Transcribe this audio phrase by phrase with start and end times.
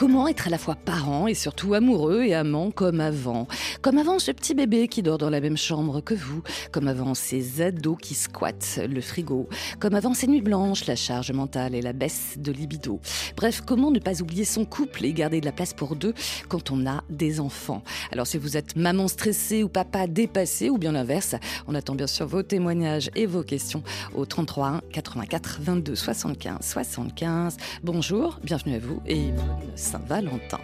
[0.00, 3.46] Comment être à la fois parent et surtout amoureux et amant comme avant?
[3.82, 6.42] Comme avant ce petit bébé qui dort dans la même chambre que vous,
[6.72, 9.46] comme avant ces ados qui squattent le frigo,
[9.78, 12.98] comme avant ces nuits blanches, la charge mentale et la baisse de libido.
[13.36, 16.14] Bref, comment ne pas oublier son couple et garder de la place pour deux
[16.48, 17.82] quand on a des enfants?
[18.10, 21.34] Alors si vous êtes maman stressée ou papa dépassé ou bien l'inverse,
[21.66, 23.82] on attend bien sûr vos témoignages et vos questions
[24.14, 27.58] au 33 1 84 22 75 75.
[27.84, 30.60] Bonjour, bienvenue à vous et bonne Saint-Valentin.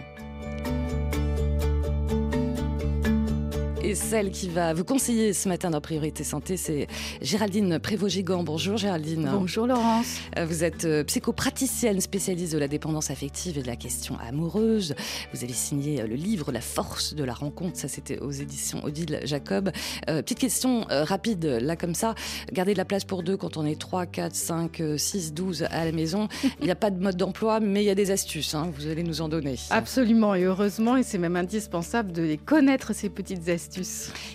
[3.83, 6.87] Et celle qui va vous conseiller ce matin dans Priorité Santé, c'est
[7.21, 8.43] Géraldine Prévost-Gigant.
[8.43, 9.29] Bonjour Géraldine.
[9.31, 10.17] Bonjour Laurence.
[10.37, 14.95] Euh, vous êtes euh, psychopraticienne spécialiste de la dépendance affective et de la question amoureuse.
[15.31, 17.77] Vous avez signé euh, le livre La force de la rencontre.
[17.77, 19.71] Ça, c'était aux éditions Odile Jacob.
[20.07, 22.15] petite question rapide, là comme ça.
[22.51, 25.85] Garder de la place pour deux quand on est 3, 4, 5, 6, 12 à
[25.85, 26.27] la maison.
[26.59, 28.55] Il n'y a pas de mode d'emploi, mais il y a des astuces.
[28.55, 28.71] Hein.
[28.75, 29.55] Vous allez nous en donner.
[29.69, 30.97] Absolument et heureusement.
[30.97, 33.66] Et c'est même indispensable de les connaître, ces petites astuces.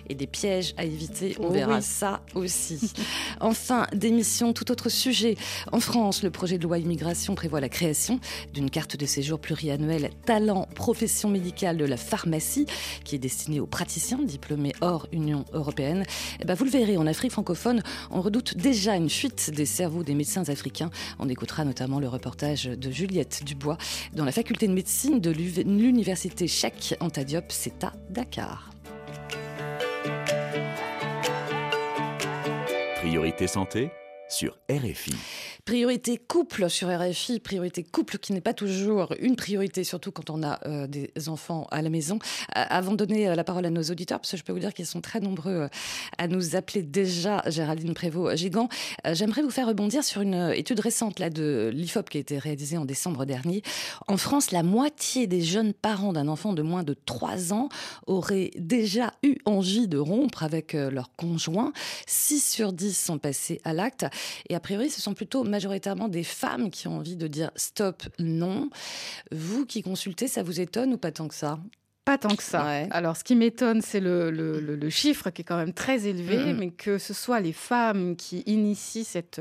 [0.09, 2.93] Et des pièges à éviter, on oh verra ça aussi.
[3.41, 5.37] enfin, démission, tout autre sujet.
[5.71, 8.21] En France, le projet de loi immigration prévoit la création
[8.53, 12.67] d'une carte de séjour pluriannuelle talent profession médicale de la pharmacie
[13.05, 16.03] qui est destinée aux praticiens diplômés hors Union européenne.
[16.03, 19.67] Et eh ben, vous le verrez, en Afrique francophone, on redoute déjà une fuite des
[19.67, 20.91] cerveaux des médecins africains.
[21.19, 23.79] On écoutera notamment le reportage de Juliette Dubois
[24.15, 28.72] dans la faculté de médecine de l'université Cheikh Anta Diop, c'est à Dakar.
[33.03, 33.91] Priorité santé
[34.29, 35.17] sur RFI.
[35.65, 40.43] Priorité couple sur RFI, priorité couple qui n'est pas toujours une priorité, surtout quand on
[40.43, 42.19] a euh, des enfants à la maison.
[42.57, 44.59] Euh, avant de donner euh, la parole à nos auditeurs, parce que je peux vous
[44.59, 45.69] dire qu'ils sont très nombreux
[46.19, 48.69] à nous appeler déjà, Géraldine Prévost-Gigant,
[49.13, 52.77] j'aimerais vous faire rebondir sur une étude récente là, de l'IFOP qui a été réalisée
[52.77, 53.63] en décembre dernier.
[54.09, 57.69] En France, la moitié des jeunes parents d'un enfant de moins de 3 ans
[58.09, 61.73] auraient déjà eu envie de rompre avec leur conjoint.
[62.09, 64.07] 6 sur 10 sont passés à l'acte.
[64.49, 68.03] Et a priori, ce sont plutôt majoritairement des femmes qui ont envie de dire stop,
[68.19, 68.71] non.
[69.31, 71.61] Vous qui consultez, ça vous étonne ou pas tant que ça?
[72.05, 72.65] Pas tant que ça.
[72.91, 76.99] Alors, ce qui m'étonne, c'est le, chiffre qui est quand même très élevé, mais que
[76.99, 79.41] ce soit les femmes qui initient cette,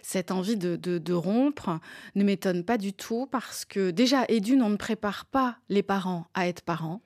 [0.00, 1.78] cette envie de, de rompre
[2.14, 5.82] ne m'étonne pas du tout parce que déjà, et d'une, on ne prépare pas les
[5.82, 7.02] parents à être parents.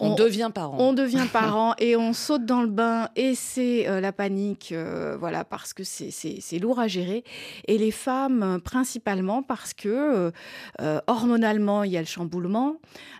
[0.00, 0.76] On, devient parent.
[0.80, 5.16] On devient parent et on saute dans le bain et c'est euh, la panique, euh,
[5.18, 7.22] voilà, parce que c'est lourd à gérer.
[7.68, 10.32] Et les femmes, principalement parce que
[10.80, 12.76] euh, hormonalement, il y a le chamboulement,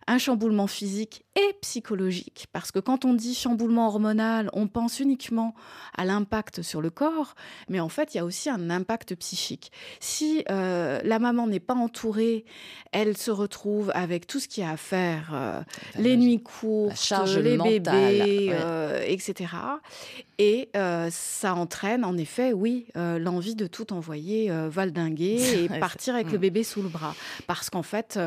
[0.09, 2.47] un chamboulement physique et psychologique.
[2.53, 5.55] Parce que quand on dit chamboulement hormonal, on pense uniquement
[5.97, 7.35] à l'impact sur le corps,
[7.69, 9.73] mais en fait, il y a aussi un impact psychique.
[10.01, 12.45] Si la maman n'est pas entourée,
[12.93, 15.65] elle se retrouve avec tout ce qu'il y a à faire,
[15.99, 19.53] les nuits courtes, charge les bébés, euh, etc.
[20.39, 26.15] Et euh, ça entraîne en effet, oui, euh, l'envie de tout envoyer valdinguer et partir
[26.15, 27.15] avec le bébé sous le bras.
[27.47, 28.19] Parce qu'en fait,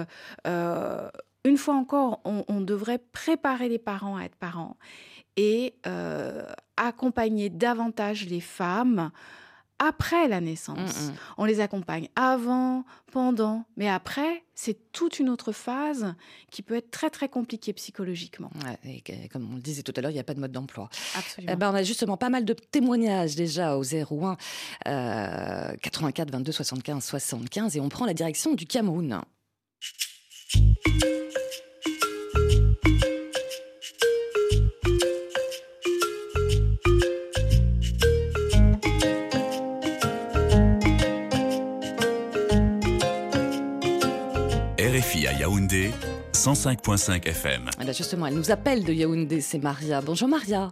[1.48, 4.78] une fois encore, on, devrait préparer les parents à être parents
[5.36, 5.74] et
[6.78, 9.12] accompagner davantage les femmes
[9.80, 11.02] après la naissance.
[11.02, 11.16] Mm, mm.
[11.38, 16.16] On les accompagne avant, pendant, mais après, c'est toute une autre phase
[16.52, 18.50] qui peut être très très compliquée psychologiquement.
[18.84, 20.90] et comme on le disait tout à l'heure, il n'y a pas de mode d'emploi.
[21.16, 21.54] Absolument.
[21.54, 24.38] Eh ben, on a justement pas mal de témoignages déjà au 01
[24.88, 29.22] euh, 84 22 75 75 et on prend la direction du Cameroun.
[30.50, 30.62] RFI
[45.28, 45.92] à Yaoundé,
[46.32, 47.66] 105.5 FM.
[47.92, 50.00] justement, elle nous appelle de Yaoundé, c'est Maria.
[50.02, 50.72] Bonjour Maria.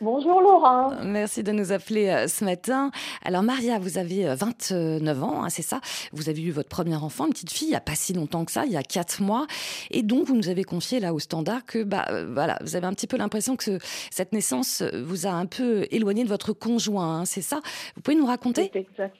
[0.00, 0.90] Bonjour Laura.
[1.04, 2.90] Merci de nous appeler euh, ce matin.
[3.24, 5.80] Alors Maria, vous avez 29 euh, ans, hein, c'est ça?
[6.12, 8.44] Vous avez eu votre premier enfant, une petite fille, il n'y a pas si longtemps
[8.44, 9.46] que ça, il y a 4 mois.
[9.92, 12.86] Et donc vous nous avez confié là au standard que bah, euh, voilà, vous avez
[12.86, 13.78] un petit peu l'impression que
[14.10, 17.60] cette naissance vous a un peu éloigné de votre conjoint, hein, c'est ça?
[17.94, 18.70] Vous pouvez nous raconter?
[18.74, 19.16] Exact.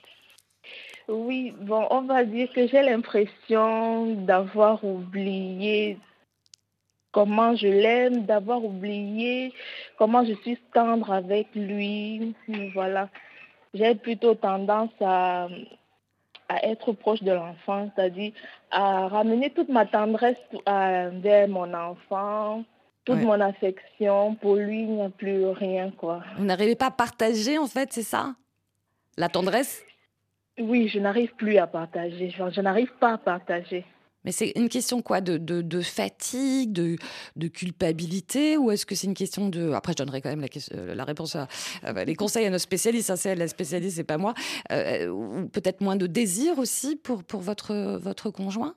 [1.07, 5.97] Oui, bon, on va dire que j'ai l'impression d'avoir oublié
[7.15, 9.53] comment je l'aime, d'avoir oublié
[9.97, 12.35] comment je suis tendre avec lui.
[12.73, 13.07] Voilà.
[13.73, 15.47] J'ai plutôt tendance à,
[16.49, 18.33] à être proche de l'enfant, c'est-à-dire
[18.69, 22.65] à ramener toute ma tendresse vers mon enfant,
[23.05, 24.35] toute mon affection.
[24.35, 26.21] Pour lui, il n'y a plus rien, quoi.
[26.37, 28.35] Vous n'arrivez pas à partager, en fait, c'est ça?
[29.17, 29.85] La tendresse?
[30.59, 32.29] Oui, je n'arrive plus à partager.
[32.29, 33.85] je n'arrive pas à partager.
[34.25, 36.97] Mais c'est une question quoi de, de, fatigue, de,
[37.35, 39.71] de, culpabilité Ou est-ce que c'est une question de...
[39.71, 41.47] Après, je donnerai quand même la, euh, la réponse, à,
[41.93, 43.11] bah, les conseils à nos spécialistes.
[43.11, 44.33] Hein, c'est la spécialiste, c'est pas moi.
[44.71, 48.75] Euh, ou peut-être moins de désir aussi pour, pour votre, votre conjoint?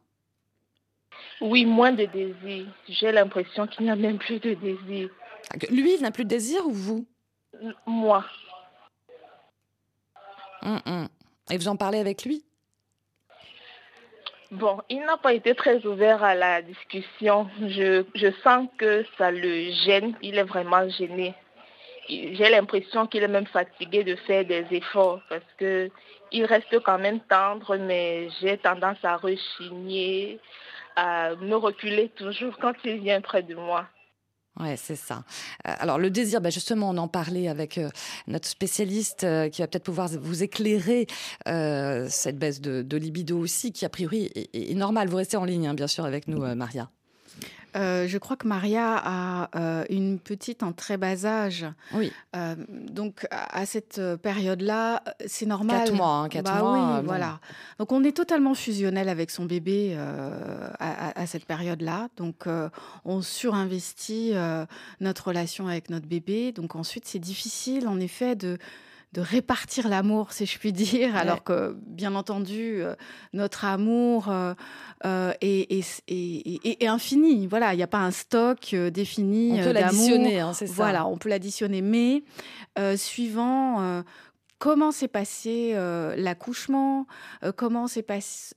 [1.41, 2.67] Oui, moins de désir.
[2.89, 5.09] J'ai l'impression qu'il n'y a même plus de désir.
[5.51, 7.07] Ah, lui, il n'a plus de désir ou vous?
[7.87, 8.25] Moi.
[10.63, 11.09] Hum, hum.
[11.51, 12.45] Et vous en parlez avec lui?
[14.51, 17.51] Bon, il n'a pas été très ouvert à la discussion.
[17.61, 20.15] Je, je sens que ça le gêne.
[20.23, 21.35] Il est vraiment gêné.
[22.09, 25.91] J'ai l'impression qu'il est même fatigué de faire des efforts parce que
[26.33, 30.41] il reste quand même tendre, mais j'ai tendance à rechigner,
[30.97, 33.87] à me reculer toujours quand il vient près de moi.
[34.61, 35.25] Ouais, c'est ça.
[35.67, 37.89] Euh, alors le désir, bah, justement, on en parlait avec euh,
[38.27, 41.07] notre spécialiste euh, qui va peut-être pouvoir vous éclairer
[41.47, 45.09] cette baisse de, libido aussi, qui a priori est, est normale.
[45.09, 46.91] Vous restez en ligne, hein, bien sûr, avec nous, Maria.
[47.77, 51.67] Euh, je crois que Maria a euh, une petite en très bas âge.
[51.93, 52.13] Oui.
[52.35, 55.85] Euh, donc à cette période-là, c'est normal.
[55.85, 56.99] Quatre mois, hein, quatre bah mois.
[56.99, 57.41] Oui, voilà.
[57.79, 59.97] Donc on est totalement fusionnel avec son bébé
[60.79, 62.09] à, à, cette période-là.
[62.17, 62.47] Donc
[63.05, 64.33] on surinvestit
[65.01, 66.53] notre relation avec notre bébé.
[66.53, 68.59] Donc ensuite, c'est difficile, en effet, de
[69.13, 72.95] de répartir l'amour, si je puis dire, alors que, bien entendu, euh,
[73.33, 74.55] notre amour euh,
[75.07, 77.47] euh, est, infini.
[77.47, 79.59] Voilà, il n'y a pas un stock défini.
[79.61, 80.75] On peut l'additionner, hein, c'est ça.
[80.75, 82.23] Voilà, on peut l'additionner, mais
[82.97, 84.03] suivant
[84.59, 87.07] comment s'est passé euh, l'accouchement,
[87.45, 88.03] euh, comment se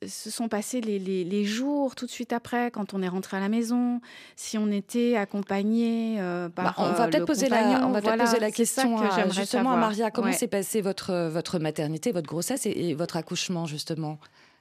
[0.08, 4.02] sont passés les, jours tout de suite après, quand on est rentré à la maison,
[4.36, 8.40] si on était accompagné euh, par bah, on va peut-être poser la, on va poser
[8.40, 10.12] la question à, justement à Maria.
[10.12, 14.20] Comment s'est passée votre votre maternité, votre grossesse et, votre accouchement justement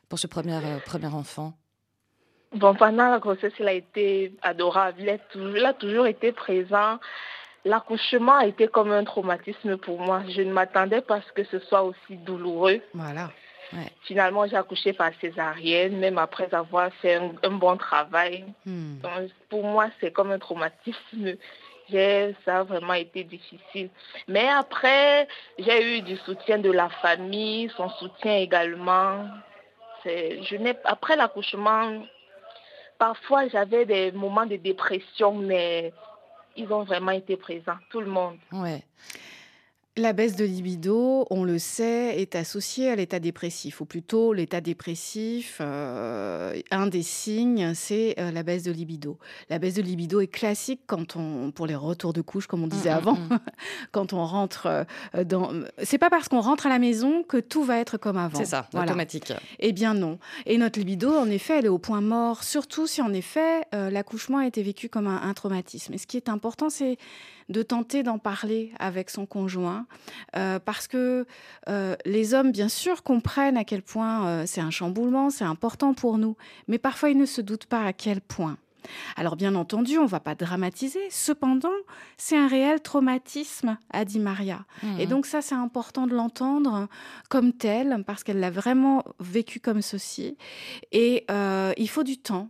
[0.09, 1.55] pour ce premier premier enfant?
[2.53, 5.03] Bon, pendant la grossesse, il a été adorable.
[5.03, 6.99] il a toujours été présent.
[7.65, 10.23] L'accouchement a été comme un traumatisme pour moi.
[10.29, 12.81] Je ne m'attendais pas à ce que ce soit aussi douloureux.
[12.95, 13.31] Voilà.
[14.03, 18.45] Finalement, j'ai accouché par césarienne, même après avoir fait un, bon travail.
[18.67, 18.97] Hmm.
[19.49, 21.37] pour moi, c'est comme un traumatisme.
[22.45, 23.91] Ça a vraiment été difficile.
[24.29, 25.27] Mais après,
[25.59, 29.27] j'ai eu du soutien de la famille, son soutien également.
[30.05, 32.05] Je après l'accouchement,
[32.99, 35.93] parfois j'avais des moments de dépression, mais
[36.61, 38.37] ils ont vraiment été présents, tout le monde.
[40.01, 44.63] La baisse de libido, on le sait, est associée à l'état dépressif, ou plutôt l'état
[44.63, 49.19] dépressif, euh, un des signes, c'est euh, la baisse de libido.
[49.51, 52.67] La baisse de libido est classique quand on, pour les retours de couche, comme on
[52.67, 53.39] disait mm, mm, avant, mm.
[53.93, 55.53] quand on rentre euh, dans.
[55.83, 58.39] C'est pas parce qu'on rentre à la maison que tout va être comme avant.
[58.39, 59.35] C'est ça, automatique.
[59.59, 60.19] Eh bien non.
[60.47, 64.39] Et notre libido, en effet, elle est au point mort, surtout si en effet l'accouchement
[64.39, 65.93] a été vécu comme un traumatisme.
[65.93, 66.97] Et ce qui est important, c'est
[67.51, 69.87] de tenter d'en parler avec son conjoint,
[70.37, 71.27] euh, parce que
[71.69, 75.93] euh, les hommes, bien sûr, comprennent à quel point euh, c'est un chamboulement, c'est important
[75.93, 76.37] pour nous,
[76.69, 78.57] mais parfois ils ne se doutent pas à quel point.
[79.17, 81.69] Alors bien entendu, on ne va pas dramatiser, cependant,
[82.17, 84.65] c'est un réel traumatisme, a dit Maria.
[84.99, 85.09] Et mmh.
[85.11, 86.89] donc ça, c'est important de l'entendre
[87.29, 90.39] comme tel, parce qu'elle l'a vraiment vécu comme ceci.
[90.93, 91.27] Et
[91.77, 92.49] il faut du temps.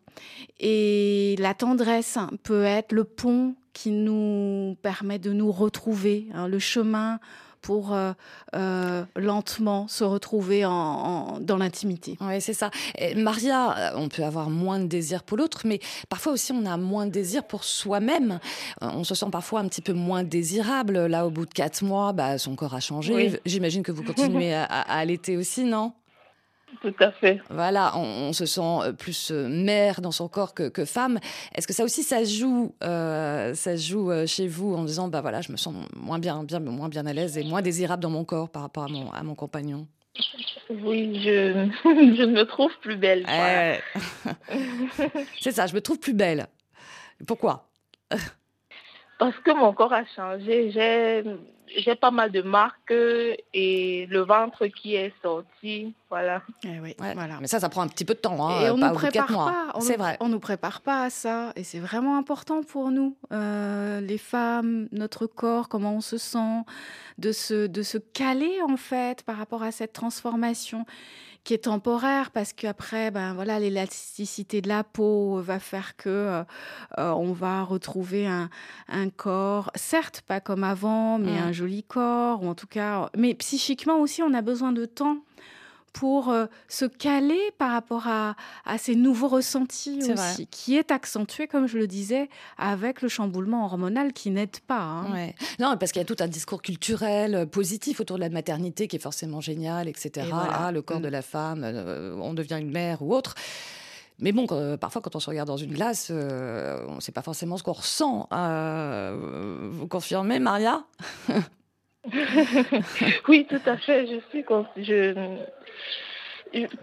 [0.60, 6.58] Et la tendresse peut être le pont qui nous permet de nous retrouver, hein, le
[6.58, 7.18] chemin
[7.62, 8.12] pour euh,
[8.54, 12.16] euh, lentement se retrouver en, dans l'intimité.
[12.22, 12.70] Oui, c'est ça.
[13.16, 17.04] Maria, on peut avoir moins de désir pour l'autre, mais parfois aussi on a moins
[17.04, 18.40] de désir pour soi-même.
[18.80, 21.06] On se sent parfois un petit peu moins désirable.
[21.06, 23.38] Là, au bout de quatre mois, bah, son corps a changé.
[23.44, 25.92] J'imagine que vous continuez à, à allaiter aussi, non?
[26.80, 27.40] Tout à fait.
[27.50, 31.18] Voilà, on, se sent euh, plus euh, mère dans son corps que, femme.
[31.54, 35.40] Est-ce que ça aussi, ça joue, euh, ça joue chez vous en disant, bah voilà,
[35.40, 38.24] je me sens moins bien, bien, moins bien à l'aise et moins désirable dans mon
[38.24, 39.86] corps par rapport à mon, à mon compagnon?
[40.70, 43.26] Oui, je, je me trouve plus belle.
[45.40, 46.46] C'est ça, je me trouve plus belle.
[47.26, 47.68] Pourquoi?
[49.18, 50.70] Parce que mon corps a changé.
[50.70, 51.22] J'ai
[51.76, 52.92] j'ai pas mal de marques
[53.54, 56.42] et le ventre qui est sorti, voilà.
[56.64, 57.38] Eh oui, voilà.
[57.40, 59.26] Mais ça, ça prend un petit peu de temps, hein, et on pas nous prépare
[59.26, 59.80] pas.
[59.80, 60.16] C'est vrai.
[60.20, 64.88] On nous prépare pas à ça, et c'est vraiment important pour nous, euh, les femmes,
[64.92, 66.64] notre corps, comment on se sent,
[67.18, 70.84] de se de se caler en fait par rapport à cette transformation
[71.44, 76.42] qui est temporaire parce qu'après, ben voilà, l'élasticité de la peau va faire que euh,
[76.98, 78.50] euh, on va retrouver un,
[78.88, 81.44] un, corps, certes pas comme avant, mais mmh.
[81.44, 85.18] un joli corps, ou en tout cas, mais psychiquement aussi, on a besoin de temps
[85.92, 88.34] pour euh, se caler par rapport à,
[88.78, 92.28] ces nouveaux ressentis aussi, qui est accentué, comme je le disais,
[92.58, 94.80] avec le chamboulement hormonal qui n'aide pas.
[94.80, 95.30] Hein.
[95.58, 98.88] Non, parce qu'il y a tout un discours culturel euh, positif autour de la maternité
[98.88, 100.28] qui est forcément génial, etc.
[100.32, 101.02] Ah, le corps mm.
[101.02, 103.34] de la femme, euh, on devient une mère ou autre.
[104.18, 107.56] Mais bon, parfois, quand on se regarde dans une glace, on ne sait pas forcément
[107.56, 108.28] ce qu'on ressent.
[108.30, 110.84] vous confirmez, Maria?
[113.28, 114.06] Oui, tout à fait.
[114.06, 114.44] Je suis.
[114.76, 115.36] Je,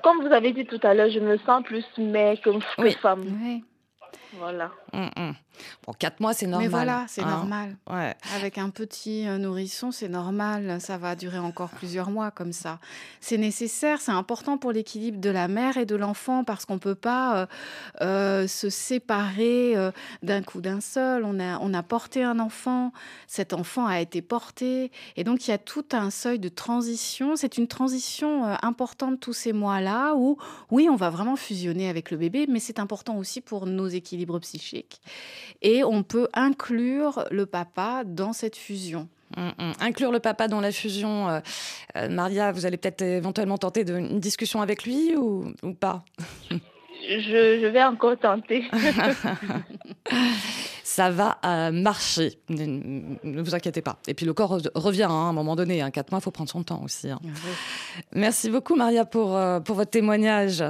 [0.02, 2.52] comme vous avez dit tout à l'heure, je me sens plus mère que,
[3.02, 3.26] femme.
[3.42, 3.64] Oui.
[4.34, 4.72] Voilà.
[4.94, 5.36] Mm, mm.
[5.86, 6.68] Bon, quatre mois, c'est normal.
[6.68, 7.30] Mais voilà, c'est hein.
[7.30, 7.78] normal.
[7.90, 8.16] Ouais.
[8.36, 10.80] Avec un petit euh, nourrisson, c'est normal.
[10.82, 12.80] Ça va durer encore plusieurs mois comme ça.
[13.22, 16.80] C'est nécessaire, c'est important pour l'équilibre de la mère et de l'enfant parce qu'on ne
[16.80, 17.46] peut pas euh,
[18.02, 19.76] euh, se séparer
[20.24, 21.24] d'un coup d'un seul.
[21.24, 22.92] On a, on a porté un enfant,
[23.28, 24.92] cet enfant a été porté.
[25.16, 27.36] Et donc, il y a tout un seuil de transition.
[27.36, 30.38] C'est une transition importante tous ces mois-là où,
[30.72, 34.17] oui, on va vraiment fusionner avec le bébé, mais c'est important aussi pour nos équilibres
[34.40, 35.02] psychiques
[35.62, 39.08] et on peut inclure le papa dans cette fusion.
[39.36, 39.74] Hum, hum.
[39.82, 41.40] Inclure le papa dans la fusion, euh,
[41.98, 46.06] euh, Maria, vous allez peut-être éventuellement tenter de, une discussion avec lui ou, ou pas?
[47.10, 48.64] je, je, vais encore tenter.
[50.98, 52.40] ça va euh, marcher.
[52.50, 53.98] Ne, vous inquiétez pas.
[54.08, 55.82] Et puis le corps revient hein, à un moment donné.
[55.82, 55.92] Hein.
[55.92, 57.12] Quatre mois, il faut prendre son temps aussi.
[57.12, 57.20] Hein.
[58.14, 60.64] Merci beaucoup, Maria, pour, euh, pour votre témoignage.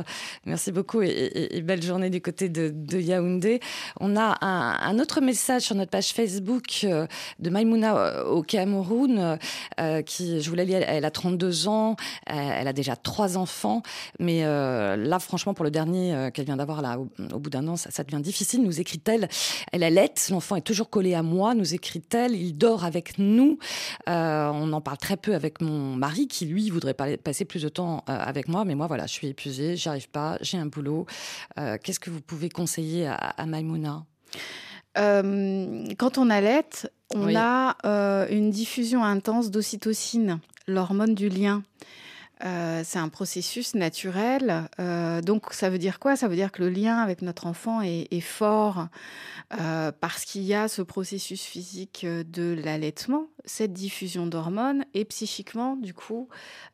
[0.45, 3.61] Merci beaucoup et, belle journée du côté de, Yaoundé.
[4.01, 7.05] On a un, autre message sur notre page Facebook euh,
[7.39, 9.37] de Maimouna au Cameroun,
[10.05, 13.83] qui, je vous l'ai dit, elle, a 32 ans, elle a déjà trois enfants.
[14.19, 17.91] Mais là, franchement, pour le dernier qu'elle vient d'avoir là, au, bout d'un an, ça,
[17.91, 19.29] ça, devient difficile, nous écrit-elle.
[19.71, 22.35] Elle allait L'enfant est toujours collé à moi, nous écrit-elle.
[22.35, 23.57] Il dort avec nous.
[24.09, 27.69] Euh, on en parle très peu avec mon mari qui, lui, voudrait passer plus de
[27.69, 28.65] temps euh, avec moi.
[28.65, 31.05] Mais moi, voilà, je suis épuisée, j'y arrive pas, j'ai un boulot.
[31.59, 34.05] Euh, qu'est-ce que vous pouvez conseiller à, à Maïmouna?
[34.95, 36.65] Quand on allait,
[37.13, 37.75] on a
[38.31, 41.61] une diffusion intense d'ocytocine, l'hormone du lien.
[42.45, 44.69] Euh, c'est un processus naturel.
[44.79, 46.15] Euh, donc, ça veut dire quoi?
[46.15, 48.87] Ça veut dire que le lien avec notre enfant est, fort
[49.59, 55.75] euh, parce qu'il y a ce processus physique de l'allaitement, cette diffusion d'hormones, et psychiquement,
[55.75, 56.27] du coup,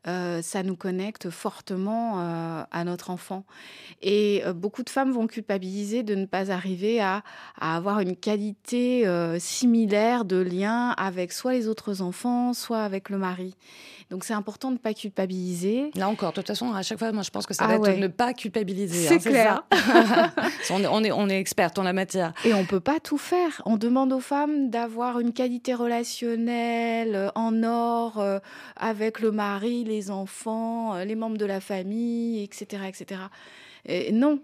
[0.06, 3.46] ça nous connecte fortement à notre enfant.
[4.02, 7.24] Et beaucoup de femmes vont culpabiliser de ne pas arriver à,
[7.60, 9.06] à avoir une qualité
[9.40, 13.56] similaire de lien avec soit les autres enfants, soit avec le mari.
[14.10, 15.92] Donc c'est important de ne pas culpabiliser.
[15.96, 17.76] Là encore, de toute façon, à chaque fois, moi je pense que ça ah va
[17.76, 19.08] être de ne pas culpabiliser.
[19.08, 19.64] C'est hein, clair.
[20.70, 22.34] on, est, on est experte en la matière.
[22.46, 23.62] Et on peut pas tout faire.
[23.66, 28.40] On demande aux femmes d'avoir une qualité relationnelle euh, en or euh,
[28.76, 33.22] avec le mari, les enfants, euh, les membres de la famille, etc., etc.
[33.86, 34.40] Et non.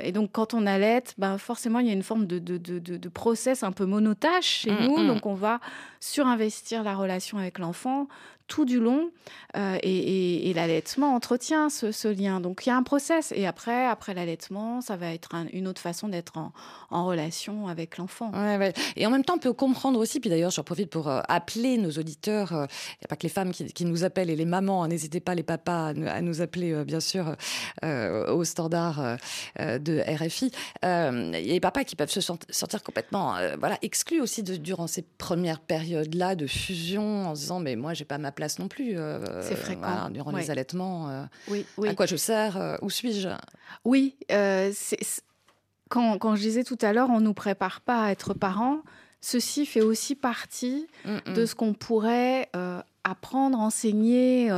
[0.00, 2.78] et donc, quand on allait, ben, forcément, il y a une forme de, de, de,
[2.78, 4.98] de process un peu monotache chez mm, nous.
[4.98, 5.06] Mm.
[5.08, 5.58] Donc, on va
[5.98, 8.06] surinvestir la relation avec l'enfant
[8.48, 9.10] tout du long
[9.56, 12.40] euh, et, l'allaitement entretient ce, lien.
[12.40, 15.80] Donc il y a un process et après, après l'allaitement, ça va être une autre
[15.80, 16.32] façon d'être
[16.90, 18.32] en, relation avec l'enfant.
[18.96, 21.78] Et en même temps, on peut comprendre aussi, puis d'ailleurs, j'en profite pour euh, appeler
[21.78, 24.44] nos auditeurs, euh, il n'y a pas que les femmes qui, nous appellent et les
[24.44, 27.36] mamans, hein, n'hésitez pas les papas à, nous appeler, bien sûr,
[27.82, 29.18] au standard
[29.58, 30.50] de RFI.
[30.82, 35.02] Il y a les papas qui peuvent se sentir complètement voilà, exclus aussi durant ces
[35.02, 38.96] premières périodes-là de fusion en se disant, mais moi, j'ai pas ma place non plus.
[38.96, 40.10] Euh, c'est fréquent.
[40.10, 41.10] durant les allaitements.
[41.10, 43.28] Euh, oui, À quoi je sers euh, Où suis-je?
[43.84, 44.14] Oui.
[45.88, 48.82] Quand, quand, je disais tout à l'heure, on ne nous prépare pas à être parents.
[49.20, 50.86] Ceci fait aussi partie
[51.26, 52.48] de ce qu'on pourrait
[53.02, 54.52] apprendre, enseigner,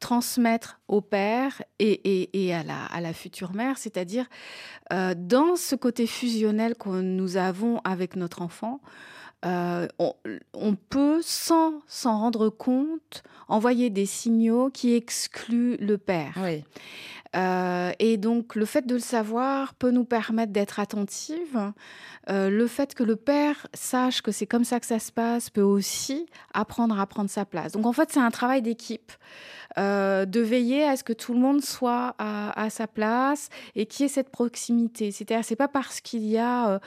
[0.00, 4.24] transmettre au père et, et, à, la, à, la, future mère, c'est-à-dire
[4.90, 8.80] dans ce côté fusionnel que nous avons avec notre enfant,
[9.44, 16.34] euh, on, peut, sans s'en rendre compte, envoyer des signaux qui excluent le père.
[17.36, 21.72] Euh, et donc, le fait de le savoir peut nous permettre d'être attentive.
[22.28, 25.48] Euh, le fait que le père sache que c'est comme ça que ça se passe
[25.48, 27.72] peut aussi apprendre à prendre sa place.
[27.72, 29.12] Donc, en fait, c'est un travail d'équipe.
[29.78, 34.04] Euh, de veiller à ce que tout le monde soit à, sa place et qu'il
[34.04, 35.10] y ait cette proximité.
[35.12, 36.80] C'est-à-dire, c'est pas parce qu'il y a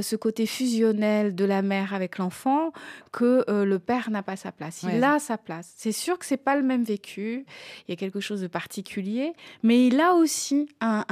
[0.00, 2.72] ce côté fusionnel de la mère avec l'enfant
[3.12, 4.84] que le père n'a pas sa place.
[4.84, 5.72] Il a sa place.
[5.76, 7.44] C'est sûr que c'est pas le même vécu.
[7.86, 11.04] Il y a quelque chose de particulier, mais il a aussi un,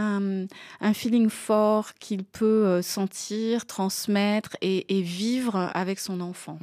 [0.80, 6.58] un, feeling fort qu'il peut euh, sentir, transmettre et, vivre avec son enfant.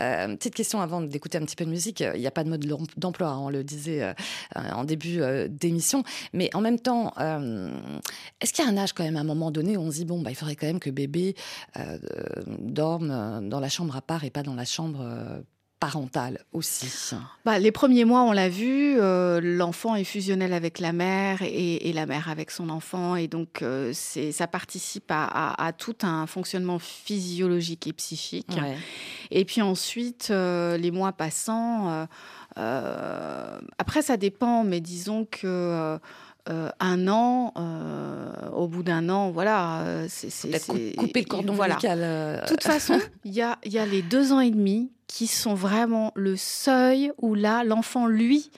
[0.00, 2.00] Euh, petite question avant d'écouter un petit peu de musique.
[2.00, 2.66] Il n'y a pas de mode
[2.96, 4.12] d'emploi, hein, on le disait euh,
[4.54, 6.02] en début d'émission.
[6.32, 7.12] Mais en même temps,
[8.40, 9.96] est-ce qu'il y a un âge quand même à un moment donné où on se
[9.96, 11.34] dit, bon, bah, il faudrait quand même que bébé
[12.58, 15.04] dorme dans la chambre à part et pas dans la chambre
[15.80, 17.16] parentale aussi?
[17.44, 21.92] Bah, Les premiers mois, on l'a vu, euh, l'enfant est fusionnel avec la mère et,
[21.94, 23.16] la mère avec son enfant.
[23.16, 28.52] Et donc, euh, c'est, ça participe à, tout un fonctionnement physiologique et psychique.
[29.30, 32.06] Et puis ensuite, euh, les mois passant,
[32.56, 35.98] après, ça dépend, mais disons que...
[36.46, 37.52] un an,
[38.54, 41.76] au bout d'un an, voilà, c'est couper le cordon voilà.
[41.76, 45.54] De toute façon, il y a, y a les deux ans et demi qui sont
[45.54, 48.50] vraiment le seuil où là, l'enfant, lui,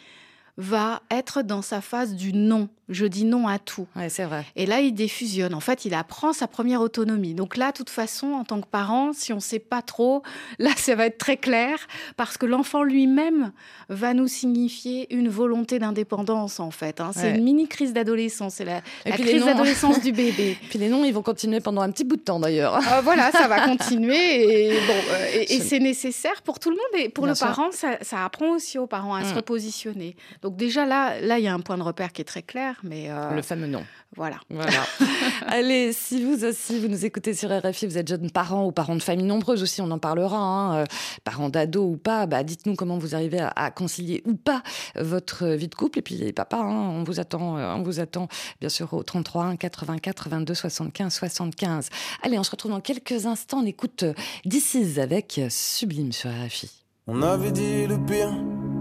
[0.58, 2.68] va être dans sa phase du non.
[2.92, 3.86] Je dis non à tout.
[4.08, 4.44] c'est vrai.
[4.56, 5.54] Et là, il défusionne.
[5.54, 7.34] En fait, il apprend sa première autonomie.
[7.34, 10.22] Donc là, de toute façon, en tant que parent, si on ne sait pas trop,
[10.58, 11.78] là, ça va être très clair
[12.16, 13.52] parce que l'enfant lui-même
[13.88, 17.00] va nous signifier une volonté d'indépendance, en fait.
[17.00, 17.10] Hein.
[17.14, 18.54] C'est une mini crise d'adolescence.
[18.54, 18.82] C'est la,
[19.12, 20.56] crise d'adolescence du bébé.
[20.70, 22.78] Puis les noms, ils vont continuer pendant un petit bout de temps, d'ailleurs.
[22.86, 24.72] Ah, voilà, ça va continuer.
[24.72, 27.04] Et, bon, euh, et, c'est nécessaire pour tout le monde.
[27.04, 29.36] Et pour le parent, ça, apprend aussi aux parents à se mm.
[29.36, 30.16] repositionner.
[30.42, 32.80] Donc déjà, là, là, il y a un point de repère qui est très clair.
[32.82, 33.84] Mais euh, le fameux nom.
[34.16, 34.36] Voilà.
[34.50, 34.84] voilà.
[35.46, 38.94] Allez, si vous aussi, vous nous écoutez sur RFI, vous êtes jeune parent ou parent
[38.94, 40.84] de famille nombreuse aussi, on en parlera, hein, euh,
[41.24, 44.62] parents d'ado ou pas, bah, dites-nous comment vous arrivez à, concilier ou pas
[44.96, 46.00] votre vie de couple.
[46.00, 48.28] Et puis, papa, hein, on vous attend, euh, on vous attend
[48.60, 51.88] bien sûr au 33 1 84 22 75 75.
[52.22, 53.60] Allez, on se retrouve dans quelques instants.
[53.60, 54.04] On écoute
[54.48, 56.70] This avec Sublime sur RFI.
[57.06, 58.32] On avait dit le pire,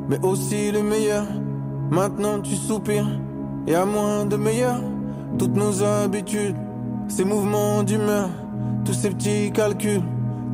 [0.10, 1.26] mais aussi le meilleur.
[1.90, 3.10] Maintenant tu soupires
[3.68, 4.82] et à moins de meilleur.
[5.38, 6.56] Toutes nos habitudes,
[7.08, 8.30] ces mouvements d'humeur,
[8.86, 10.02] tous ces petits calculs,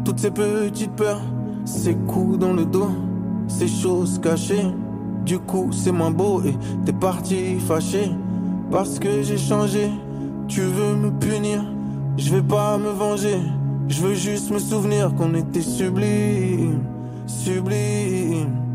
[0.05, 1.21] toutes ces petites peurs,
[1.65, 2.91] ces coups dans le dos,
[3.47, 4.67] ces choses cachées.
[5.25, 8.11] Du coup, c'est moins beau et t'es parti fâché
[8.71, 9.89] parce que j'ai changé.
[10.47, 11.65] Tu veux me punir,
[12.17, 13.39] je vais pas me venger.
[13.89, 16.79] Je veux juste me souvenir qu'on était sublime,
[17.25, 18.66] sublime.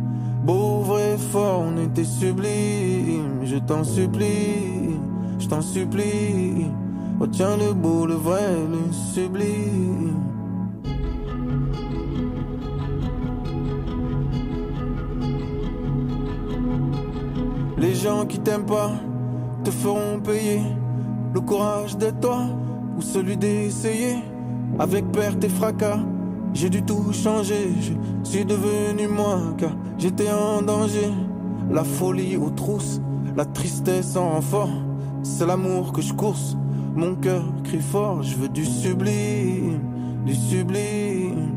[0.42, 3.44] Beau, vrai, fort, on était sublime.
[3.44, 4.98] Je t'en supplie,
[5.38, 6.66] je t'en supplie.
[7.20, 10.16] Retiens le beau, le vrai, le sublime.
[17.78, 18.90] Les gens qui t'aiment pas
[19.62, 20.62] te feront payer
[21.32, 22.42] le courage d'être toi
[22.96, 24.16] ou celui d'essayer
[24.80, 26.00] avec perte et fracas
[26.54, 27.92] j'ai dû tout changer, je
[28.28, 31.10] suis devenu moi car j'étais en danger.
[31.70, 33.00] La folie aux trousses,
[33.36, 34.70] la tristesse en renfort,
[35.22, 36.56] c'est l'amour que je course.
[36.94, 39.80] Mon cœur crie fort, je veux du sublime,
[40.26, 41.52] du sublime,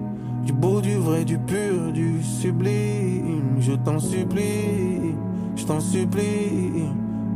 [0.46, 3.58] du beau, du vrai, du pur, du sublime.
[3.60, 5.16] Je t'en supplie,
[5.58, 6.86] je t'en supplie,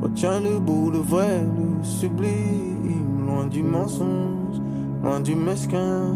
[0.02, 4.62] retiens le beau, le vrai, le sublime, loin du mensonge,
[5.04, 6.16] loin du mesquin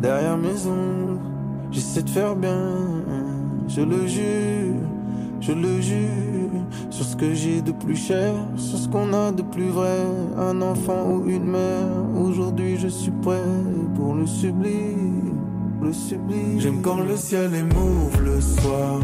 [0.00, 0.50] derrière mes.
[1.70, 2.74] J'essaie de faire bien,
[3.68, 4.74] je le jure,
[5.40, 6.50] je le jure,
[6.90, 10.00] sur ce que j'ai de plus cher, sur ce qu'on a de plus vrai,
[10.36, 11.86] un enfant ou une mère.
[12.16, 13.38] Aujourd'hui je suis prêt
[13.94, 15.38] pour le sublime,
[15.80, 16.58] le sublime.
[16.58, 18.98] J'aime quand le ciel est mauve le soir,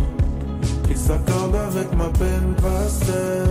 [0.89, 3.49] qu'il s'accorde avec ma peine passée.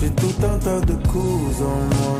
[0.00, 2.18] J'ai tout un tas de causes en moi,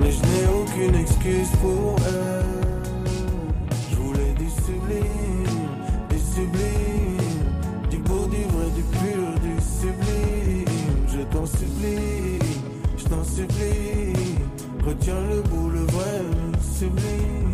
[0.00, 2.35] mais je n'ai aucune excuse pour elle.
[14.98, 17.45] Retiens le beau, le vrai, le sublime.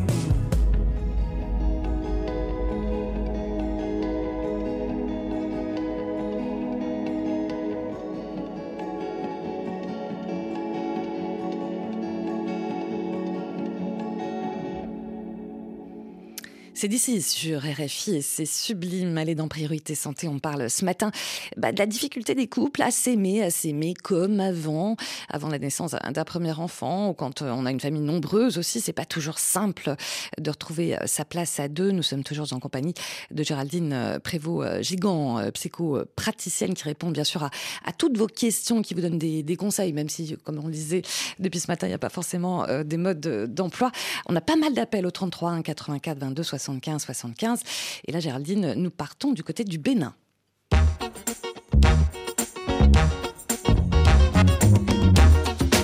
[16.82, 19.16] C'est d'ici sur RFI et c'est sublime.
[19.16, 21.12] Allez dans Priorité Santé, on parle ce matin
[21.56, 24.96] bah, de la difficulté des couples à s'aimer, à s'aimer comme avant,
[25.28, 28.80] avant la naissance d'un premier enfant ou quand euh, on a une famille nombreuse aussi.
[28.80, 29.94] C'est pas toujours simple
[30.40, 31.92] de retrouver euh, sa place à deux.
[31.92, 32.94] Nous sommes toujours en compagnie
[33.30, 39.02] de Géraldine euh, Prévost-Gigant, psychopraticienne qui répond bien sûr à, toutes vos questions, qui vous
[39.02, 41.02] donne des, conseils, même si, comme on le disait
[41.38, 43.20] depuis ce matin, il n'y a pas forcément des modes
[43.54, 43.92] d'emploi.
[44.26, 47.60] On a pas mal d'appels au 33 1 84 22 60 75 75.
[48.06, 50.14] Et là, Géraldine, nous partons du côté du Bénin.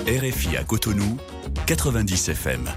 [0.07, 1.17] RFI à Cotonou,
[1.67, 2.69] 90 FM.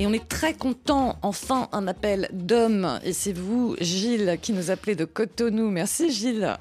[0.00, 3.00] Et on est très content, enfin un appel d'homme.
[3.04, 5.70] Et c'est vous, Gilles, qui nous appelez de Cotonou.
[5.70, 6.56] Merci Gilles.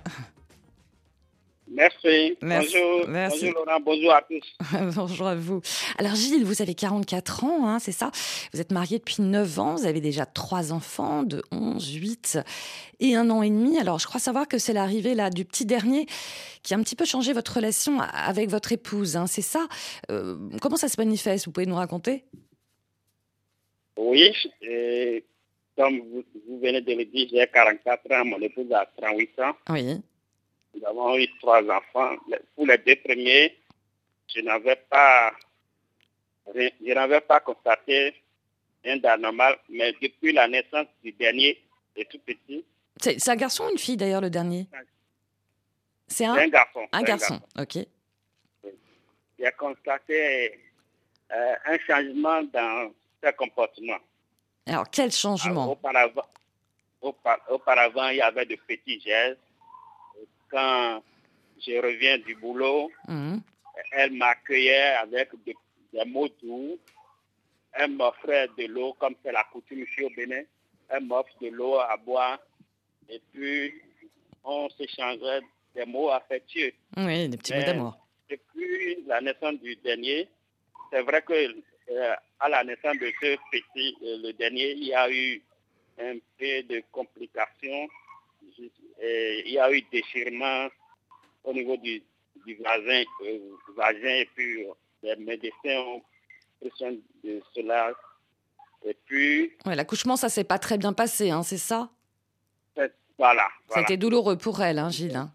[1.77, 2.35] Merci.
[2.41, 3.05] Bonjour.
[3.07, 4.95] Bonjour Laurent, bonjour à tous.
[4.95, 5.61] bonjour à vous.
[5.99, 8.09] Alors Gilles, vous avez 44 ans, hein, c'est ça?
[8.51, 12.39] Vous êtes marié depuis 9 ans, vous avez déjà trois enfants de 11, 8
[12.99, 13.77] et un an et demi.
[13.77, 16.07] Alors je crois savoir que c'est l'arrivée là du petit dernier
[16.63, 19.67] qui a un petit peu changé votre relation avec votre épouse, hein, c'est ça?
[20.09, 21.45] Euh, Comment ça se manifeste?
[21.45, 22.25] Vous pouvez nous raconter?
[23.97, 24.33] Oui,
[25.77, 29.53] comme vous, vous, venez de le dire, j'ai 44 ans, mon épouse a 38 ans.
[29.69, 30.01] Oui.
[30.73, 32.15] Nous avons eu trois enfants.
[32.55, 33.57] Pour les deux premiers,
[34.27, 35.31] je n'avais pas,
[36.55, 38.13] je n'avais pas constaté
[38.85, 41.61] un anormal, mais depuis la naissance du dernier,
[41.95, 42.63] est tout petit.
[42.99, 44.67] C'est un garçon ou une fille d'ailleurs le dernier?
[46.07, 46.87] C'est un, garçon.
[46.91, 47.79] Un garçon, ok.
[49.39, 50.59] J'ai constaté
[51.31, 53.99] euh, un changement dans ses comportements.
[54.65, 55.71] Alors, quel changement?
[55.71, 56.25] Auparavant,
[57.01, 59.39] auparavant, il y avait de petits gestes
[60.49, 61.01] quand
[61.65, 63.41] je reviens du boulot, mhm.
[63.91, 65.55] elle m'accueillait avec des,
[66.05, 66.77] mots doux.
[67.73, 70.43] Elle m'offrait de l'eau, comme c'est la coutume ici au Bénin.
[70.89, 72.39] Elle m'offre de l'eau à boire.
[73.09, 73.73] Et puis,
[74.43, 75.41] on s'échangeait
[75.75, 76.71] des mots affectueux.
[76.97, 77.97] Oui, des petits mots d'amour.
[78.29, 80.27] Depuis la naissance du dernier,
[80.91, 81.55] c'est vrai que
[81.89, 85.41] euh, à la naissance de ce petit, euh, le dernier, il y a eu
[85.99, 87.87] un peu de complications
[89.01, 90.67] il y a eu déchirement
[91.43, 92.03] au niveau du,
[92.45, 93.39] du vagin, euh,
[93.75, 96.01] vagin, et puis euh, les médecins ont
[96.59, 96.91] pris soin
[97.23, 97.93] de cela.
[98.85, 99.53] Et puis.
[99.65, 101.89] Ouais, l'accouchement, ça s'est pas très bien passé, hein, c'est ça?
[103.17, 103.47] Voilà.
[103.69, 105.15] Ça a été douloureux pour elle, hein, Gilles.
[105.15, 105.31] Hein.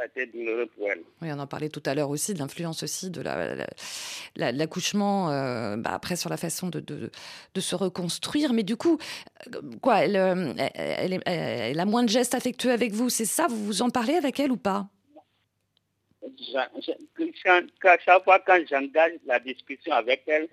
[0.00, 1.02] Ça a été douloureux pour elle.
[1.20, 3.22] Oui, on en parlait tout à l'heure aussi, de l'influence aussi de
[4.36, 7.10] l'accouchement, euh, bah, après sur la façon de, de,
[7.54, 8.52] de, se reconstruire.
[8.52, 8.98] Mais du coup,
[9.54, 13.46] euh, quoi, elle, euh, elle, elle, a moins de gestes affectueux avec vous, c'est ça?
[13.48, 14.88] Vous vous en parlez avec elle ou pas?
[16.42, 20.48] Chaque fois quand j'engage la discussion avec elle,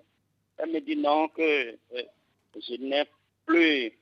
[0.58, 1.78] elle me dit non, que
[2.56, 3.06] je n'ai
[3.46, 3.94] plus,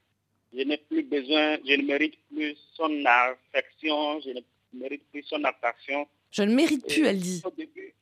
[0.54, 4.32] je n'ai plus besoin, je ne mérite plus son affection, je
[4.74, 6.08] mérite plus son attention.
[6.32, 7.42] Je ne mérite plus, elle dit.
[7.46, 7.94] Au début,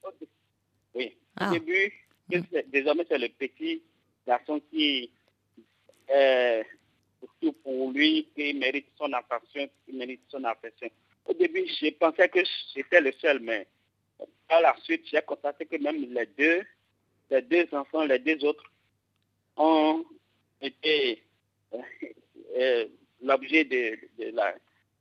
[0.95, 1.15] oui.
[1.15, 1.51] Au ah.
[1.51, 1.93] début,
[2.29, 2.41] mm.
[2.67, 3.81] désormais, c'est le petit
[4.25, 5.11] garçon qui
[6.07, 6.65] est
[7.41, 10.89] tout pour lui, qui mérite son attention, qui mérite son affection.
[11.25, 12.39] Au début, je pensais que
[12.73, 13.67] j'étais le seul, mais
[14.49, 16.63] à la suite, j'ai constaté que même les deux,
[17.31, 18.71] les deux enfants, les deux autres,
[19.55, 20.03] ont
[20.61, 21.23] été
[21.73, 21.77] euh,
[22.57, 22.85] euh,
[23.21, 24.35] l'objet de, de,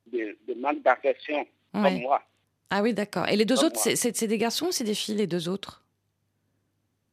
[0.06, 2.22] de manque d'affection comme moi.
[2.70, 3.28] Ah oui, d'accord.
[3.28, 5.82] Et les deux autres, c'est des garçons ou c'est des filles, les deux autres?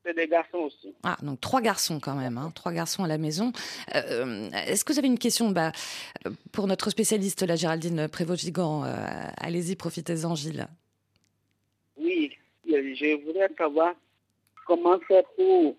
[0.06, 0.95] C'est des garçons aussi.
[1.04, 2.52] Ah, donc trois garçons quand même, hein.
[2.56, 3.52] trois garçons à la maison.
[3.93, 5.49] Euh, est-ce que vous avez une question?
[5.49, 5.73] Bah,
[6.54, 8.95] pour notre spécialiste, la Géraldine Prévost-Gigant euh,
[9.38, 10.67] Allez-y, profitez-en, Gilles.
[11.97, 13.93] Oui, je voudrais savoir
[14.65, 15.75] comment faire pour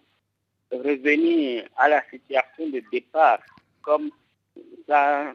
[0.71, 3.41] revenir à la situation de départ,
[3.81, 4.11] comme
[4.87, 5.33] ça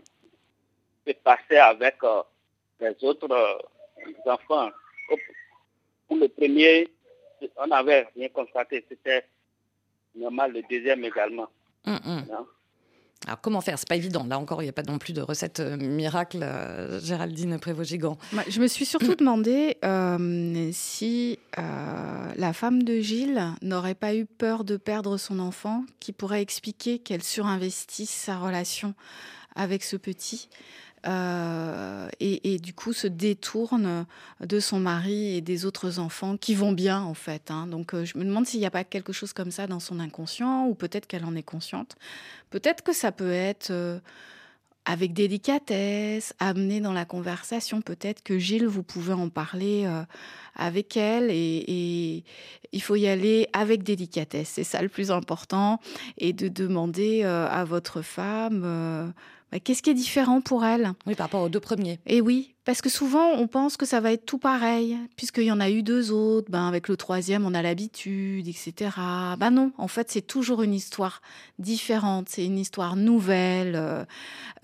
[1.13, 1.95] passé avec...
[2.03, 2.21] Euh,
[2.79, 4.69] les autres euh, enfants.
[6.07, 6.87] Pour le premier,
[7.57, 9.25] on n'avait rien constaté, c'était
[10.15, 11.47] normal, le deuxième également.
[11.85, 12.25] Hum, hum.
[13.27, 13.79] Alors comment faire?
[13.79, 14.23] C'est pas évident.
[14.27, 18.17] Là encore, il n'y a pas non plus de recette euh, miracle, euh, Géraldine Prévost-Gigant.
[18.47, 19.77] je me suis surtout demandé
[20.73, 26.41] si la femme de Gilles n'aurait pas eu peur de perdre son enfant, qui pourrait
[26.41, 28.93] expliquer qu'elle surinvestisse sa relation
[29.55, 30.49] avec ce petit.
[31.07, 34.05] Euh, et, du coup se détourne
[34.39, 37.51] de son mari et des autres enfants qui vont bien en fait.
[37.51, 37.67] Hein.
[37.67, 39.99] Donc euh, je me demande s'il n'y a pas quelque chose comme ça dans son
[39.99, 41.95] inconscient ou peut-être qu'elle en est consciente.
[42.49, 43.99] Peut-être que ça peut être euh,
[44.85, 47.81] avec délicatesse, amener dans la conversation.
[47.81, 49.87] Peut-être que Gilles, vous pouvez en parler
[50.55, 52.23] avec elle et,
[52.71, 54.49] il faut y aller avec délicatesse.
[54.49, 55.79] C'est ça le plus important.
[56.19, 59.11] Et de demander à votre femme
[59.51, 60.93] bah, qu'est-ce qui est différent pour elle?
[61.05, 61.99] Oui, par rapport aux deux premiers.
[62.05, 65.51] Et oui, parce que souvent on pense que ça va être tout pareil, puisqu'il y
[65.51, 68.89] en a eu deux autres, ben avec le troisième on a l'habitude, etc.
[69.37, 71.21] Ben non, en fait c'est toujours une histoire
[71.59, 73.75] différente, c'est une histoire nouvelle.
[73.75, 74.03] Euh,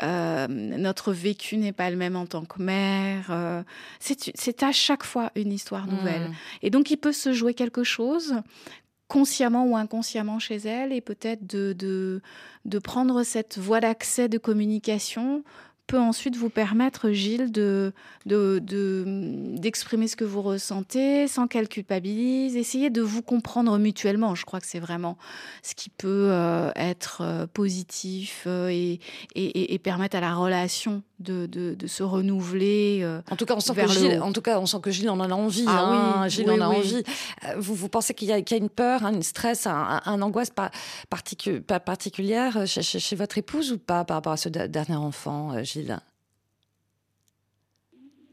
[0.01, 3.27] euh, notre vécu n'est pas le même en tant que mère.
[3.29, 3.61] Euh,
[3.99, 6.29] c'est à chaque fois une histoire nouvelle.
[6.29, 6.35] Mmh.
[6.63, 8.33] Et donc il peut se jouer quelque chose
[9.11, 12.21] consciemment ou inconsciemment chez elle et peut-être de, de,
[12.63, 15.43] de prendre cette voie d'accès de communication
[15.85, 17.91] peut ensuite vous permettre, Gilles, de,
[18.25, 24.33] d'exprimer ce que vous ressentez sans qu'elle culpabilise, essayer de vous comprendre mutuellement.
[24.33, 25.17] Je crois que c'est vraiment
[25.61, 29.01] ce qui peut euh, être euh, positif euh, et,
[29.35, 33.05] et, permettre à la relation de, de, se renouveler.
[33.29, 35.19] en tout cas, on sent que Gilles, en tout cas, on sent que Gilles en
[35.19, 35.65] a envie.
[35.67, 36.27] Ah, oui, hein.
[36.27, 37.03] Gilles en a envie.
[37.57, 40.71] Vous, vous pensez qu'il y, a une peur, un stress, un, angoisse pas,
[41.09, 45.97] particulière chez, chez, votre épouse ou pas par rapport à ce dernier enfant, Gilles?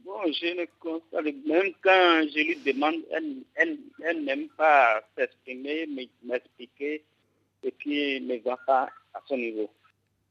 [0.08, 5.86] Bon, je ne constate, même quand je lui demande, elle, elle, n'aime pas s'exprimer,
[6.24, 7.04] m'expliquer,
[7.62, 9.70] et puis ne va pas à son niveau.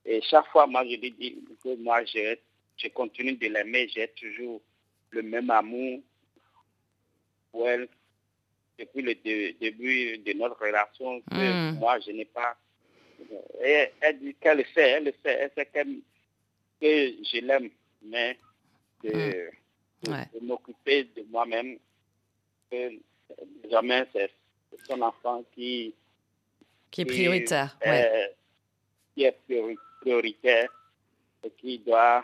[0.07, 2.37] Et chaque fois, moi, je lui dis que moi, je,
[2.77, 4.61] je continue de l'aimer, j'ai toujours
[5.09, 5.99] le même amour
[7.51, 7.89] pour elle
[8.79, 9.15] depuis le
[9.59, 11.19] début de notre relation.
[11.29, 11.77] Que hmm.
[11.77, 12.55] Moi, je n'ai pas.
[13.61, 15.99] Et elle dit qu'elle sait, elle sait, elle sait qu'elle
[16.79, 17.69] que je l'aime,
[18.03, 18.37] mais
[19.03, 19.49] de,
[20.07, 20.45] mm.
[20.45, 21.79] m'occuper de moi-même,
[22.71, 22.91] que
[23.69, 24.29] jamais c'est
[24.87, 25.95] son enfant qui,
[26.91, 27.77] qui est prioritaire.
[29.15, 30.69] Qui est prioritaire et
[31.57, 32.23] qui doit,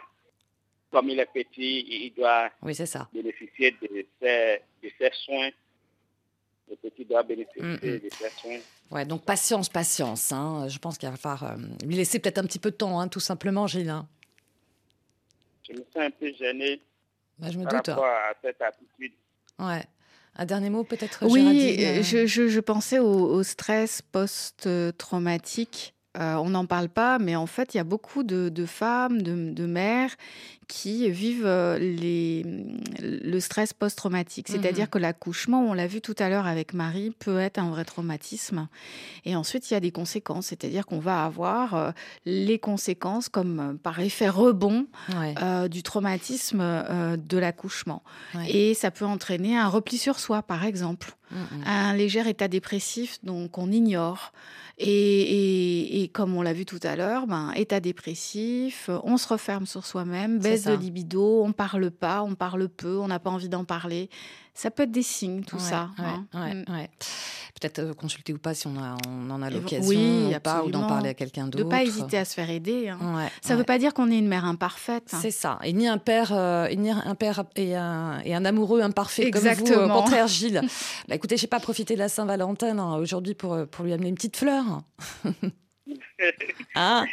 [0.92, 3.08] comme il est petit, il doit oui, ça.
[3.14, 5.50] bénéficier de ses, de ses soins.
[6.70, 8.00] Le petit doit bénéficier mm, mm.
[8.00, 8.60] de ses soins.
[8.92, 10.32] Ouais, donc patience, patience.
[10.32, 10.68] Hein.
[10.68, 13.08] Je pense qu'il va falloir euh, lui laisser peut-être un petit peu de temps, hein,
[13.08, 13.90] tout simplement, Gilles.
[13.90, 14.08] Hein
[15.68, 16.82] je me sens un peu gênée
[17.40, 17.88] bah, je me par doute.
[17.88, 19.14] rapport à cette attitude.
[19.60, 19.84] Ouais.
[20.36, 26.36] Un dernier mot peut-être Oui, euh, je, je, je, pensais au, au stress post-traumatique euh,
[26.36, 30.16] on n'en parle pas, mais en fait, il y a beaucoup de, femmes, de, mères
[30.68, 34.48] qui vivent euh, le stress post-traumatique.
[34.50, 37.70] C'est-à-dire mmh que l'accouchement, on l'a vu tout à l'heure avec Marie, peut être un
[37.70, 38.68] vrai traumatisme.
[39.26, 40.48] Et ensuite, il y a des conséquences.
[40.48, 41.92] C'est-à-dire qu'on va avoir euh,
[42.26, 44.88] les conséquences comme par effet rebond
[45.70, 46.62] du traumatisme
[47.18, 48.04] de l'accouchement.
[48.48, 51.16] Et ça peut entraîner un repli sur soi, par exemple.
[51.32, 54.32] Mmh un léger état dépressif, donc on ignore.
[54.80, 59.86] Et, comme on l'a vu tout à l'heure, ben, état dépressif, on se referme sur
[59.86, 63.66] soi-même, baisse de libido, on parle pas, on parle peu, on n'a pas envie d'en
[63.66, 64.10] parler.
[64.54, 65.90] Ça peut être des signes, tout ça.
[65.98, 66.28] Hein.
[66.34, 66.64] Mm.
[67.60, 70.32] Peut-être euh, consulter ou pas si on, a, on en a l'occasion oui,
[70.66, 71.64] ou d'en parler à quelqu'un d'autre.
[71.64, 72.90] De pas hésiter à se faire aider.
[72.90, 73.30] Hein.
[73.42, 75.12] ça ne veut pas dire qu'on est une mère imparfaite.
[75.12, 75.20] Hein.
[75.22, 75.58] C'est ça.
[75.64, 79.70] Et ni un père, euh, ni un père et un, et un amoureux imparfait Exactement.
[79.70, 80.62] comme vous, euh, contraire Gilles.
[81.08, 84.10] bah, écoutez, je sais pas profiter de la Saint-Valentin hein, aujourd'hui pour, pour lui amener
[84.10, 84.66] une petite fleur.
[86.76, 87.06] ah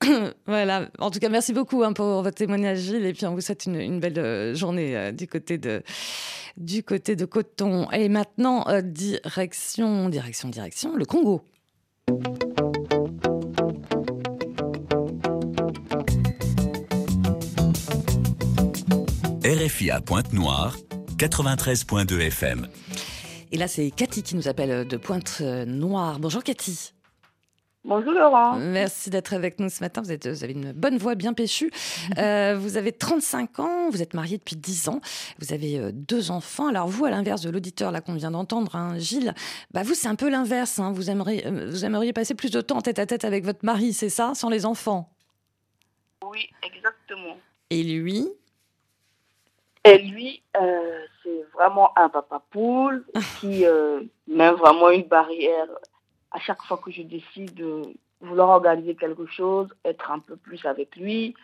[0.46, 0.88] voilà.
[0.98, 3.04] En tout cas, merci beaucoup hein, pour votre témoignage, Gilles.
[3.04, 5.82] Et puis, on vous souhaite une, belle euh, journée euh, du côté de
[6.56, 7.90] du côté de Coton.
[7.92, 11.42] Et maintenant, euh, direction, direction, direction, le Congo.
[19.44, 20.76] RFI à Pointe-Noire,
[21.16, 22.68] 93.2 FM.
[23.50, 26.18] Et là, c'est Cathy qui nous appelle de Pointe-Noire.
[26.18, 26.92] Bonjour Cathy.
[27.88, 28.56] Bonjour Laurent.
[28.56, 30.02] Merci d'être avec nous ce matin.
[30.02, 31.70] Vous, êtes, vous avez une bonne voix bien péchue.
[32.18, 35.00] Euh, vous avez 35 ans, vous êtes marié depuis 10 ans,
[35.38, 36.66] vous avez euh, deux enfants.
[36.66, 39.32] Alors vous, à l'inverse de l'auditeur là qu'on vient d'entendre, hein, Gilles,
[39.70, 40.78] bah vous c'est un peu l'inverse.
[40.78, 40.92] Hein.
[40.92, 43.94] Vous, aimeriez, euh, vous aimeriez passer plus de temps tête à tête avec votre mari,
[43.94, 45.08] c'est ça, sans les enfants?
[46.22, 47.38] Oui, exactement.
[47.70, 48.28] Et lui?
[49.84, 53.06] Et lui, c'est vraiment un papa poule
[53.40, 53.64] qui
[54.26, 55.68] met vraiment une barrière
[56.30, 57.82] à chaque fois que je décide de
[58.20, 61.34] vouloir organiser quelque chose, être un peu plus avec lui,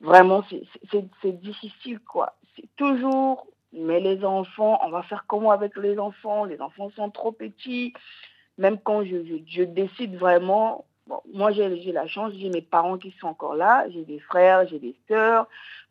[0.00, 2.34] vraiment, c'est difficile, quoi.
[2.56, 6.44] C'est toujours, mais les enfants, on va faire comment avec les enfants?
[6.44, 7.94] Les enfants sont trop petits.
[8.58, 10.84] Même quand je, je, décide vraiment,
[11.32, 14.78] moi j'ai la chance, j'ai mes parents qui sont encore là, j'ai des frères, j'ai
[14.78, 15.46] des sœurs.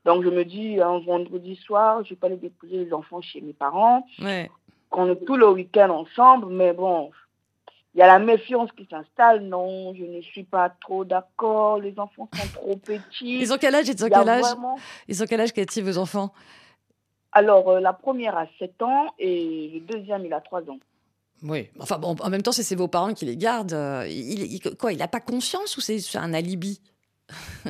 [0.06, 3.42] Donc je me dis, un vendredi soir, je vais pas aller déposer les enfants chez
[3.42, 4.06] mes parents.
[4.22, 4.50] Ouais.
[4.92, 7.12] On est tout le week-end ensemble, mais bon,
[7.94, 9.42] il y a la méfiance qui s'installe.
[9.42, 11.80] Non, je ne suis pas trop d'accord.
[11.80, 13.40] Les enfants sont trop petits.
[13.40, 14.46] Ils ont quel âge Ils ont quel âge
[15.08, 16.34] Ils ont quel âge, Cathy, vos enfants?
[17.34, 20.80] Alors, euh, la première a 7 ans et le deuxième, il a 3 ans.
[21.44, 23.74] Oui, enfin bon, en même temps, c'est vos parents qui les gardent.
[23.74, 26.82] Euh, il, quoi, il n'a pas conscience ou c'est un alibi?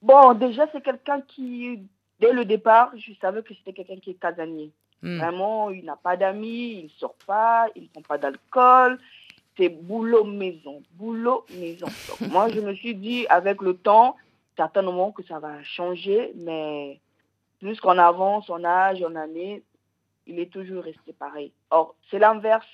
[0.00, 1.82] Bon, déjà, c'est quelqu'un qui,
[2.20, 4.70] dès le départ, je savais que c'était quelqu'un qui est casanier.
[5.02, 5.18] Hmm.
[5.18, 8.98] Vraiment, il n'a pas d'amis, il ne sort pas, il ne prend pas d'alcool,
[9.58, 11.88] c'est boulot maison, boulot maison.
[12.30, 14.16] moi, je me suis dit, avec le temps,
[14.56, 17.00] certainement que ça va changer, mais
[17.58, 19.64] plus qu'on avance en âge, en année,
[20.26, 21.52] il est toujours resté pareil.
[21.70, 22.66] Or, c'est l'inverse.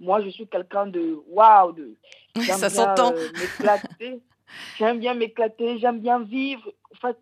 [0.00, 1.94] Moi, je suis quelqu'un de waouh, de
[2.42, 3.12] ça s'entend.
[3.12, 4.20] Euh, m'éclater.
[4.78, 6.72] j'aime bien m'éclater, j'aime bien vivre.
[6.94, 7.18] En fait,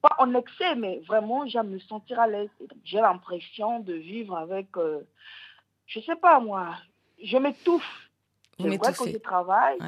[0.00, 2.50] pas en excès, mais vraiment, j'aime me sentir à l'aise.
[2.84, 5.00] J'ai l'impression de vivre avec, euh,
[5.86, 6.76] je sais pas moi,
[7.22, 8.04] je m'étouffe
[8.58, 9.78] c'est vrai que je travaille,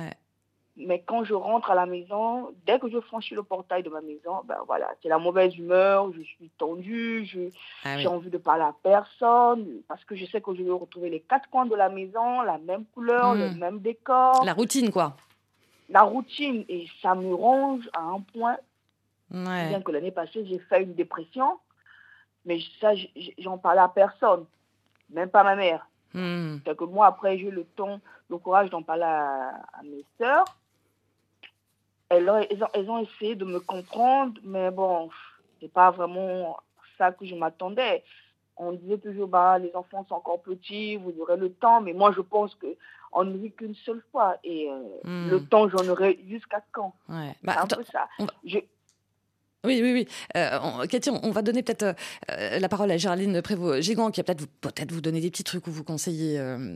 [0.77, 4.03] mais quand je rentre à la maison, dès que je franchis le portail de ma
[4.03, 7.27] maison, ben voilà, c'est la mauvaise humeur, je suis tendue,
[7.85, 11.09] ah j'ai envie de parler à personne, parce que je sais que je vais retrouver
[11.09, 13.59] les quatre coins de la maison, la même couleur, le hmm.
[13.59, 14.45] même décor.
[14.45, 15.17] La routine, quoi.
[15.89, 18.57] La routine, et ça me ronge à un point.
[19.31, 21.59] Bien que l'année passée, j'ai fait une dépression,
[22.45, 22.91] mais ça,
[23.39, 24.45] j'en parlais à personne,
[25.11, 25.89] même pas ma mère.
[26.65, 28.01] Quelques mois après, j'ai eu le temps,
[28.31, 30.45] le courage d'en parler à, mes sœurs.
[32.09, 32.31] Elles,
[32.73, 35.11] elles, ont, essayé de me comprendre, mais bon,
[35.61, 36.57] c'est pas vraiment
[36.97, 38.05] ça que je m'attendais.
[38.57, 42.13] On disait toujours, bah, les enfants sont encore petits, vous aurez le temps, mais moi
[42.13, 45.31] je pense qu'on ne vit qu'une seule fois et euh, hmm.
[45.31, 46.95] le temps, j'en aurai jusqu'à quand?
[47.09, 47.35] Ouais.
[47.43, 48.09] Bah, un peu ça.
[49.65, 50.09] Oui, oui, oui.
[50.37, 51.97] Euh, Cathy, on, va donner peut-être
[52.31, 55.45] euh, la parole à Géraldine Prévost-Gigant, qui va peut-être vous, peut vous donner des petits
[55.45, 56.39] trucs ou vous conseiller.
[56.39, 56.75] Euh.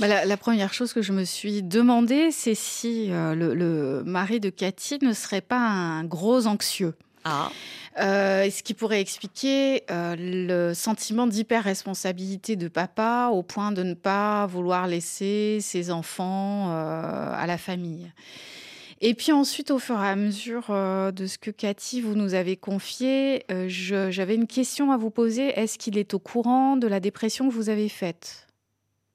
[0.00, 4.98] Bah, la, première chose que je me suis demandé, c'est si le, mari de Cathy
[5.02, 6.94] ne serait pas un gros anxieux.
[7.26, 7.50] Ah.
[7.96, 14.86] ce qui pourrait expliquer le sentiment d'hyper-responsabilité de papa au point de ne pas vouloir
[14.86, 18.12] laisser ses enfants à la famille.
[19.06, 22.32] Et puis ensuite, au fur et à mesure euh, de ce que Cathy, vous nous
[22.32, 25.48] avez confié, euh, j'avais une question à vous poser.
[25.48, 28.46] Est-ce qu'il est au courant de la dépression que vous avez faite?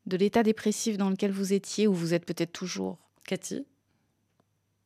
[0.06, 3.00] De l'état dépressif dans lequel vous étiez ou vous êtes peut-être toujours?
[3.26, 3.66] Cathy?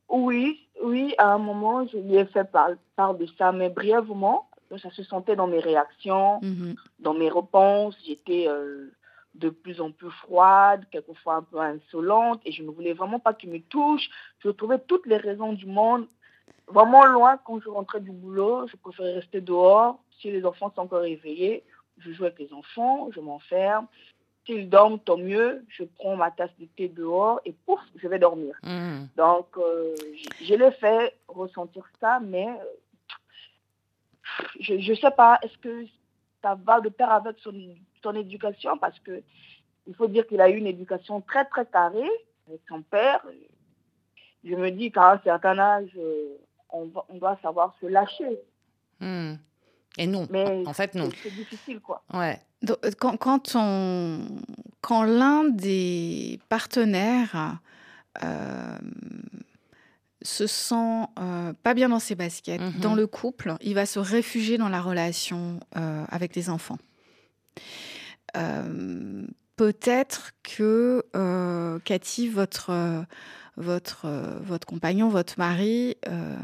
[0.07, 4.47] Oui, oui, à un moment, je lui ai fait part, de ça, mais brièvement.
[4.81, 7.97] Ça se sentait dans mes réactions, mmh dans mes réponses.
[8.07, 8.45] J'étais...
[8.47, 8.89] Euh,
[9.35, 13.33] de plus en plus froide, quelquefois un peu insolente, et je ne voulais vraiment pas
[13.33, 14.09] qu'il me touche.
[14.39, 16.07] Je trouvais toutes les raisons du monde
[16.67, 18.67] vraiment loin quand je rentrais du boulot.
[18.67, 19.99] Je préférais rester dehors.
[20.19, 21.63] Si les enfants sont encore réveillés,
[21.97, 23.87] je joue avec les enfants, je m'enferme.
[24.45, 25.65] S'ils dorment, tant mieux.
[25.69, 28.55] Je prends ma tasse de thé dehors et pouf, je vais dormir.
[28.63, 29.05] Mmh.
[29.15, 29.95] Donc, euh,
[30.41, 32.65] je, l'ai fait ressentir ça, mais euh,
[34.59, 35.85] je ne sais pas, est-ce que
[36.41, 37.53] ça va de pair avec son
[38.03, 39.23] son éducation parce que
[39.87, 42.09] il faut dire qu'il a eu une éducation très très carrée
[42.47, 43.25] avec son père.
[44.43, 46.37] Je me dis qu'à un certain âge, euh,
[46.69, 48.39] on, doit savoir se lâcher.
[48.99, 49.35] Hmm.
[49.97, 51.09] Et non, Mais en fait non.
[51.21, 52.03] C'est difficile quoi.
[52.13, 52.39] Ouais.
[52.69, 54.25] Euh, quand, quand, on,
[54.81, 57.59] quand l'un des partenaires
[58.23, 58.77] euh,
[60.21, 61.05] se sent
[61.61, 62.79] pas bien dans ses baskets, mhm.
[62.81, 66.77] dans le couple, il va se réfugier dans la relation avec les enfants.
[68.35, 73.05] Euh, peut-être que euh, Cathy, votre,
[73.57, 74.07] votre,
[74.41, 76.35] votre compagnon, votre mari, euh,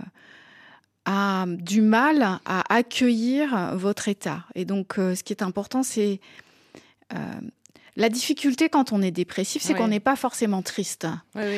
[1.05, 4.45] a du mal à accueillir votre état.
[4.53, 6.19] Et donc, ce qui est important, c'est
[7.99, 11.05] la difficulté quand on est dépressif, c'est qu'on n'est pas forcément triste.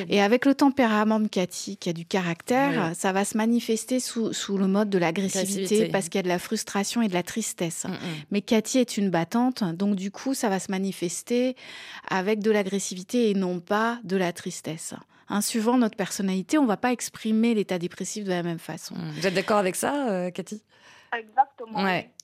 [0.10, 4.58] Et avec le tempérament de Cathy, qui a du caractère, ça va se manifester sous,
[4.58, 7.86] le mode de l'agressivité parce qu'il y a de la frustration et de la tristesse.
[7.86, 7.98] Mm, mm.
[8.32, 11.56] Mais Cathy est une battante, donc du coup, ça va se manifester
[12.10, 14.96] avec de l'agressivité et non pas de la tristesse.
[15.30, 18.96] Hein, suivant notre personnalité, on ne va pas exprimer l'état dépressif de la même façon.
[18.96, 19.12] Mm.
[19.12, 20.64] Vous êtes d'accord avec ça, euh, Cathy?
[21.16, 21.84] Exactement.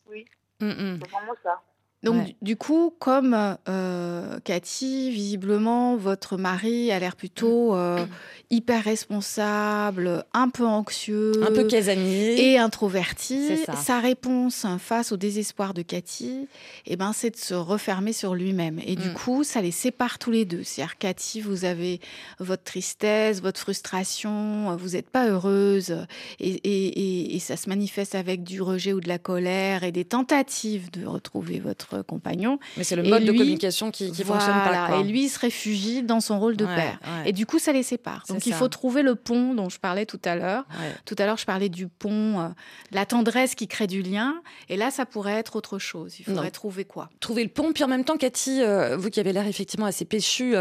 [0.09, 0.25] Oui.
[0.59, 1.61] C'est vraiment ça.
[2.03, 3.35] Donc, du coup, comme
[3.67, 8.05] euh, Cathy, visiblement, votre mari a l'air plutôt euh,
[8.51, 13.49] hyper responsable, un peu anxieux, un peu casanier et introverti.
[13.75, 16.47] Sa réponse face au désespoir de Cathy,
[16.85, 18.79] eh ben, c'est de se refermer sur lui-même.
[18.85, 19.13] Et du mm.
[19.13, 20.63] coup, ça les sépare tous les deux.
[20.63, 21.99] C'est-à-dire, Cathy, vous avez
[22.39, 25.97] votre tristesse, votre frustration, vous n'êtes pas heureuse,
[26.39, 30.91] et, et ça se manifeste avec du rejet ou de la colère et des tentatives
[30.91, 32.59] de retrouver votre votre compagnon.
[32.77, 34.97] Mais c'est le mode de communication qui, qui fonctionne pas.
[34.99, 36.99] Et lui, il se réfugie dans son rôle de père.
[37.25, 38.23] Et du coup, ça les sépare.
[38.29, 40.65] Donc il faut trouver le pont dont je parlais tout à l'heure.
[41.05, 42.47] Tout à l'heure, je parlais du pont, euh,
[42.91, 44.41] la tendresse qui crée du lien.
[44.69, 46.19] Et là, ça pourrait être autre chose.
[46.19, 47.09] Il faudrait trouver quoi?
[47.19, 47.71] Trouver le pont.
[47.73, 50.55] Puis en même temps, Cathy, euh, vous qui avez l'air effectivement assez péchu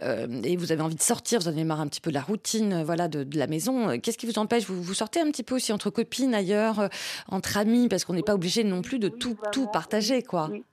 [0.00, 2.22] et vous avez envie de sortir, vous en avez marre un petit peu de la
[2.22, 4.64] routine voilà, de, la maison, qu'est-ce qui vous empêche?
[4.64, 6.88] Vous, vous sortez un petit peu aussi entre copines ailleurs,
[7.28, 10.48] entre amis, parce qu'on n'est pas obligé non plus de tout, tout partager, quoi.
[10.50, 10.64] Oui,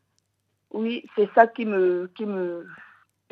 [1.16, 2.68] c'est ça qui me, qui, me,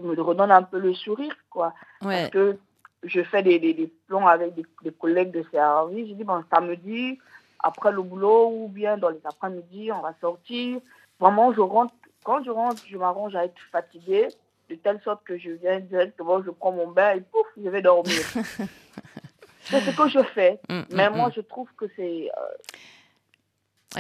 [0.02, 1.74] me redonne un peu le sourire, quoi.
[2.02, 2.58] Parce que
[3.04, 6.10] je fais des, des, plans avec des, collègues de service.
[6.10, 7.20] Je dis, bon, samedi,
[7.60, 10.80] après le boulot ou bien dans les après-midi, on va sortir.
[11.20, 14.28] Vraiment, je rentre, quand je rentre, je m'arrange à être fatiguée,
[14.70, 17.82] de telle sorte que je viens directement, je prends mon bain et pouf, je vais
[17.82, 18.14] dormir.
[19.62, 20.60] c'est ce que je fais.
[20.70, 21.34] Mm, mm, Mais moi, mm.
[21.36, 22.30] je trouve que c'est...
[22.36, 22.78] Euh,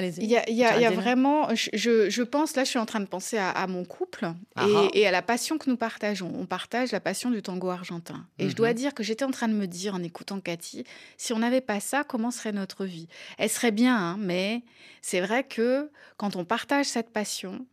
[0.01, 2.99] il y a, il y a, vraiment, je, je, pense, là je suis en train
[2.99, 4.25] de penser à, mon couple
[4.55, 4.87] ah ah.
[4.93, 6.31] et, à la passion que nous partageons.
[6.35, 8.25] On partage la passion du tango argentin.
[8.39, 8.75] Et je dois mhm.
[8.75, 10.83] dire que j'étais en train de me dire en écoutant Cathy,
[11.17, 13.07] si on n'avait pas ça, comment serait notre vie?
[13.37, 14.63] Elle serait bien, hein, mais
[15.01, 17.65] c'est vrai que quand on partage cette passion,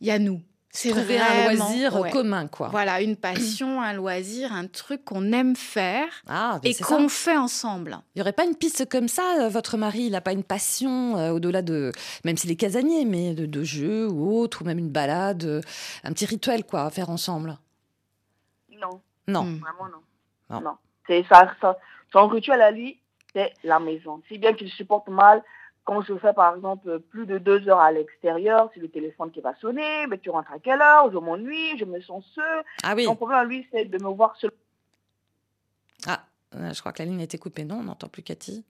[0.00, 0.42] il y a nous.
[0.74, 2.68] C'est trouver un loisir commun, quoi.
[2.68, 7.98] Voilà, une passion, un loisir, un truc qu'on aime faire ah, et qu'on fait ensemble.
[8.14, 10.44] Il n'y aurait pas une piste comme ça euh, Votre mari, il n'a pas une
[10.44, 11.92] passion euh, au-delà de,
[12.24, 15.60] même s'il est casanier, mais de, de jeux ou autre, ou même une balade, euh,
[16.04, 17.58] un petit rituel, quoi, à faire ensemble?
[18.70, 19.02] Non.
[19.28, 19.44] Non.
[19.44, 19.58] Hmm.
[19.58, 19.88] Vraiment
[20.48, 20.60] non.
[20.62, 20.76] Non.
[21.06, 21.78] C'est ça, ça,
[22.12, 22.98] son rituel à lui,
[23.34, 24.22] c'est la maison.
[24.28, 25.42] Si bien qu'il supporte mal
[25.84, 29.40] quand je fais par exemple plus de deux heures à l'extérieur, c'est le téléphone qui
[29.40, 31.10] va sonner, mais tu rentres à quelle heure?
[31.12, 32.64] Je m'ennuie, je me sens seul.
[32.82, 33.04] Ah oui.
[33.04, 34.52] Son problème, lui, c'est de me voir seul.
[36.06, 36.24] Ah,
[36.54, 37.64] euh, je crois que la ligne a été coupée.
[37.64, 38.64] Non, on n'entend plus Cathy.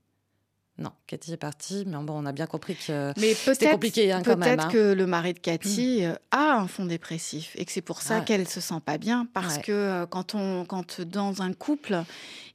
[0.83, 4.37] Non, Cathy est partie, mais bon, on a bien compris que c'était compliqué hein, quand
[4.37, 4.41] même.
[4.41, 4.71] Peut-être hein.
[4.73, 8.21] que le mari de Cathy euh, a un fond dépressif et que c'est pour ça
[8.21, 12.03] qu'elle qu'elle se sent pas bien, parce que euh, quand on, quand dans un couple,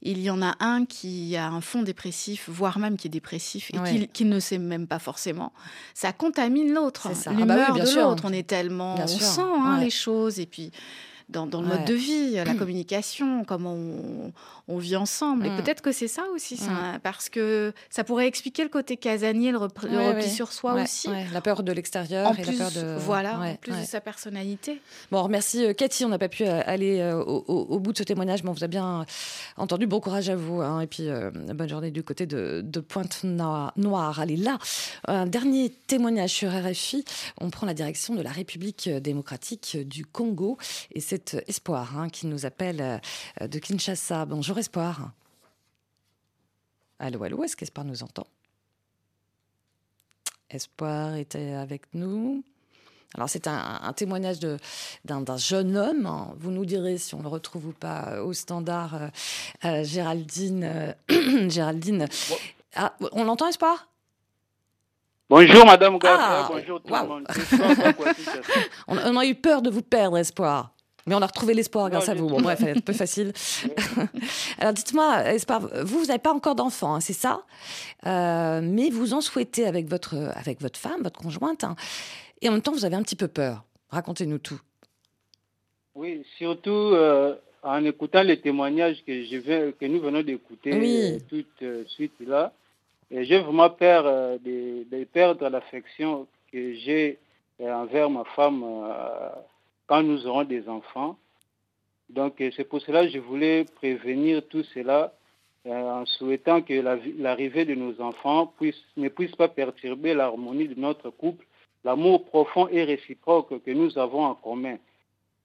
[0.02, 3.70] il y en a un qui a un fond dépressif, voire même qui est dépressif
[3.72, 5.54] et qui, ne sait même pas forcément,
[5.94, 8.24] ça contamine l'autre, ah bah l'humeur de l'autre.
[8.26, 10.70] On est tellement, on sent hein, les choses et puis
[11.28, 14.32] dans, le mode de vie, la communication, comment on,
[14.68, 15.46] on vit ensemble.
[15.46, 15.56] Et mm.
[15.56, 17.00] peut-être que c'est ça aussi, mm.
[17.02, 21.08] parce que ça pourrait expliquer le côté casanier, le, repli sur soi aussi.
[21.32, 22.96] La peur de l'extérieur et la peur de...
[22.98, 24.80] Voilà, en plus de sa personnalité.
[25.10, 28.02] Bon, merci euh, Cathy, on n'a pas pu euh, aller euh, au, bout de ce
[28.02, 29.06] témoignage, mais on vous a bien
[29.56, 29.86] entendu.
[29.86, 31.08] Bon courage à vous, hein, et puis
[31.54, 34.20] bonne journée du côté de, Pointe-Noire.
[34.20, 34.58] Allez, là,
[35.06, 37.04] un dernier témoignage sur RFI.
[37.40, 40.58] On prend la direction de la République démocratique du Congo,
[40.92, 43.00] et c'est Espoir hein, qui nous appelle
[43.40, 44.24] de Kinshasa.
[44.24, 45.12] Bonjour Espoir.
[46.98, 48.26] Allô, allô, est-ce qu'Espoir nous entend?
[50.50, 52.42] Espoir était avec nous.
[53.14, 56.06] Alors c'est un, témoignage d'un jeune homme.
[56.06, 56.34] Hein.
[56.38, 58.94] Vous nous direz si on le retrouve ou pas euh, au standard.
[58.94, 59.08] Euh,
[59.64, 60.94] euh, Géraldine.
[61.48, 62.06] Géraldine.
[62.74, 63.88] Ah, on l'entend, Espoir?
[65.30, 67.26] Bonjour Madame ah, bonjour tout le monde.
[68.88, 70.72] on, on a eu peur de vous perdre, Espoir.
[71.08, 72.28] Mais on a retrouvé l'espoir grâce à vous.
[72.28, 73.32] Bon, bref, un peu facile.
[74.58, 75.24] Alors, dites-moi,
[75.82, 77.42] vous, vous n'avez pas encore d'enfant, hein, c'est ça?
[78.06, 81.64] Euh, Mais vous en souhaitez avec votre, avec votre femme, votre conjointe.
[81.64, 81.76] Hein.
[82.42, 83.64] et en même temps, vous avez un petit peu peur.
[83.88, 84.60] Racontez-nous tout.
[85.94, 91.18] Oui, surtout euh, en écoutant les témoignages que, je vais, que nous venons d'écouter euh,
[91.28, 92.52] tout de suite là.
[93.10, 97.18] J'ai vraiment peur de, de, perdre l'affection que j'ai
[97.58, 98.62] envers ma femme
[99.88, 101.18] quand nous aurons des enfants.
[102.10, 105.12] Donc c'est pour cela que je voulais prévenir tout cela
[105.66, 106.74] euh, en souhaitant que
[107.20, 111.44] l'arrivée de nos enfants puisse, ne puisse pas perturber l'harmonie de notre couple,
[111.84, 114.76] l'amour profond et réciproque que nous avons en commun.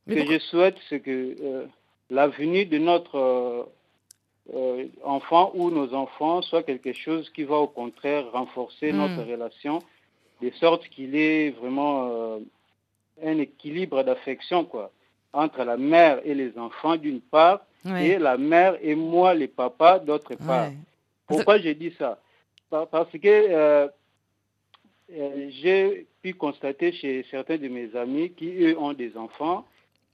[0.08, 1.66] Ce que je souhaite, c'est que euh,
[2.10, 3.68] la venue de notre
[4.54, 8.98] euh, enfant ou nos enfants soit quelque chose qui va au contraire renforcer hmm.
[8.98, 9.80] notre relation,
[10.42, 12.40] de sorte qu'il est vraiment
[13.22, 14.92] un équilibre d'affection quoi
[15.34, 20.00] entre la mère et les enfants d'une part et la mère et moi les papas
[20.00, 20.70] d'autre part.
[21.28, 22.20] Pourquoi j'ai dit ça?
[22.70, 23.88] Parce que euh,
[25.12, 29.66] euh, j'ai pu constater chez certains de mes amis qui eux ont des enfants.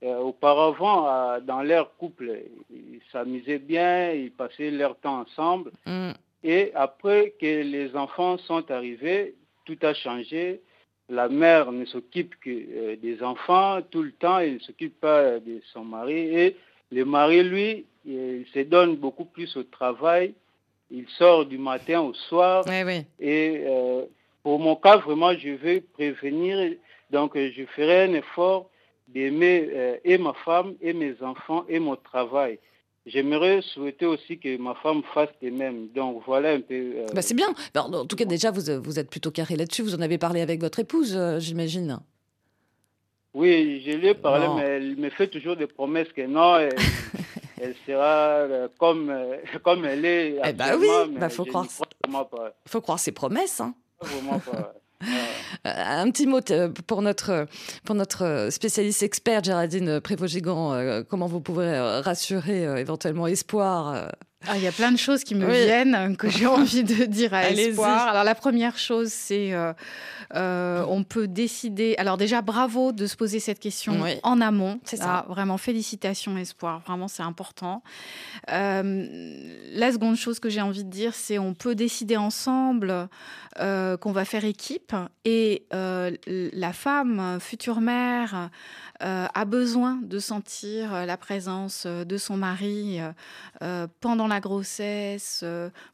[0.02, 2.40] Euh, auparavant, dans leur couple,
[2.70, 5.72] ils s'amusaient bien, ils passaient leur temps ensemble.
[5.86, 6.12] Mm.
[6.42, 9.34] Et après que les enfants sont arrivés,
[9.66, 10.62] tout a changé
[11.10, 15.38] la mère ne s'occupe que euh, des enfants tout le temps, elle ne s'occupe pas
[15.40, 16.18] de son mari.
[16.18, 16.56] Et
[16.92, 20.34] le mari, lui, il se donne beaucoup plus au travail.
[20.90, 22.64] Il sort du matin au soir.
[23.20, 24.04] Et euh,
[24.42, 26.76] pour mon cas, vraiment, je veux prévenir
[27.10, 28.70] Donc, je ferai un effort
[29.08, 32.58] d'aimer et ma femme et mes enfants et mon travail.
[33.12, 35.88] J'aimerais souhaiter aussi que ma femme fasse de même.
[35.94, 37.04] Donc voilà un peu.
[37.14, 37.48] Bah, c'est bien.
[37.74, 39.82] en tout cas, déjà, vous, vous êtes plutôt carré là-dessus.
[39.82, 42.00] Vous en avez parlé avec votre épouse, j'imagine.
[43.32, 46.58] Oui, je lui ai parlé, mais elle me fait toujours des promesses que non,
[47.60, 50.40] elle, sera euh, comme, euh, comme elle est.
[50.44, 51.66] Eh bien oui, il bah, faut, croire,
[52.66, 53.60] faut croire ses promesses.
[53.60, 53.74] Hein.
[54.02, 54.06] Euh,
[55.64, 56.40] un petit mot
[56.86, 57.46] pour notre,
[57.84, 61.04] pour notre spécialiste expert, Géraldine Prévost-Gigant.
[61.08, 64.10] Comment vous pouvez rassurer éventuellement Espoir
[64.46, 67.34] ah, il y a plein de choses qui me viennent que j'ai envie de dire
[67.34, 68.08] à Espoir.
[68.08, 69.52] Alors la première chose, c'est
[70.36, 71.94] euh, on peut décider.
[71.98, 74.80] Alors déjà, bravo de se poser cette question en amont.
[74.84, 75.24] C'est ça.
[75.24, 76.80] Ah, vraiment, félicitations, espoir.
[76.86, 77.82] Vraiment, c'est important.
[78.50, 79.06] Euh,
[79.72, 83.08] la seconde chose que j'ai envie de dire, c'est on peut décider ensemble
[83.58, 88.50] euh, qu'on va faire équipe et la femme, future mère,
[89.00, 93.00] a besoin de sentir la présence de son mari
[94.00, 95.44] pendant la grossesse,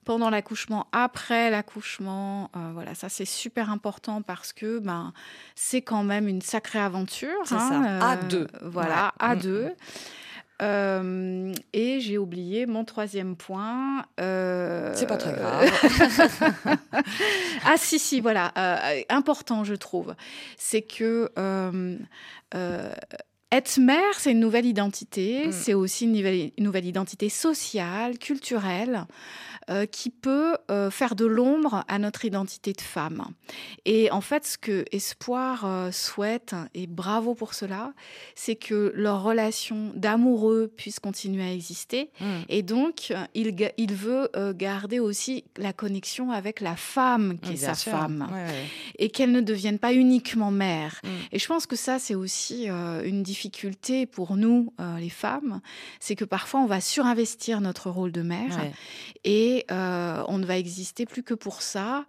[0.05, 2.51] pendant l'accouchement, après l'accouchement.
[2.75, 5.13] voilà, ça c'est super important parce que ben,
[5.55, 7.37] c'est quand même une sacrée aventure.
[7.45, 8.47] C'est ça, hein, à euh, deux.
[8.63, 9.65] Voilà, à mm, deux.
[9.65, 9.75] Mm.
[10.63, 14.07] Euh, et j'ai oublié mon troisième point.
[14.21, 15.71] Euh, c'est pas très grave.
[17.65, 18.53] ah si, si, voilà.
[19.11, 20.15] important, je trouve.
[20.57, 21.31] C'est que
[23.57, 25.49] être mère, c'est une nouvelle identité.
[25.49, 25.53] Mm.
[25.53, 29.07] C'est aussi une nouvelle, une nouvelle, identité sociale, culturelle.
[29.69, 33.25] Euh, qui peut euh, faire de l'ombre à notre identité de femme.
[33.85, 37.93] Et en fait, ce que Espoir euh, souhaite, et bravo pour cela,
[38.37, 42.13] c'est que leur relation d'amoureux puisse continuer à exister.
[42.21, 42.25] Mmh.
[42.49, 47.75] Et donc, il, il veut garder aussi la connexion avec la femme qui est sa
[47.75, 48.29] femme.
[49.01, 51.01] Et qu'elle ne devienne pas uniquement mère.
[51.33, 53.46] Et je pense que ça, c'est aussi une difficulté
[54.07, 55.61] pour nous, les femmes.
[56.01, 58.59] C'est que parfois, on va surinvestir notre rôle de mère.
[59.25, 62.05] Et euh, on ne va exister plus que pour ça.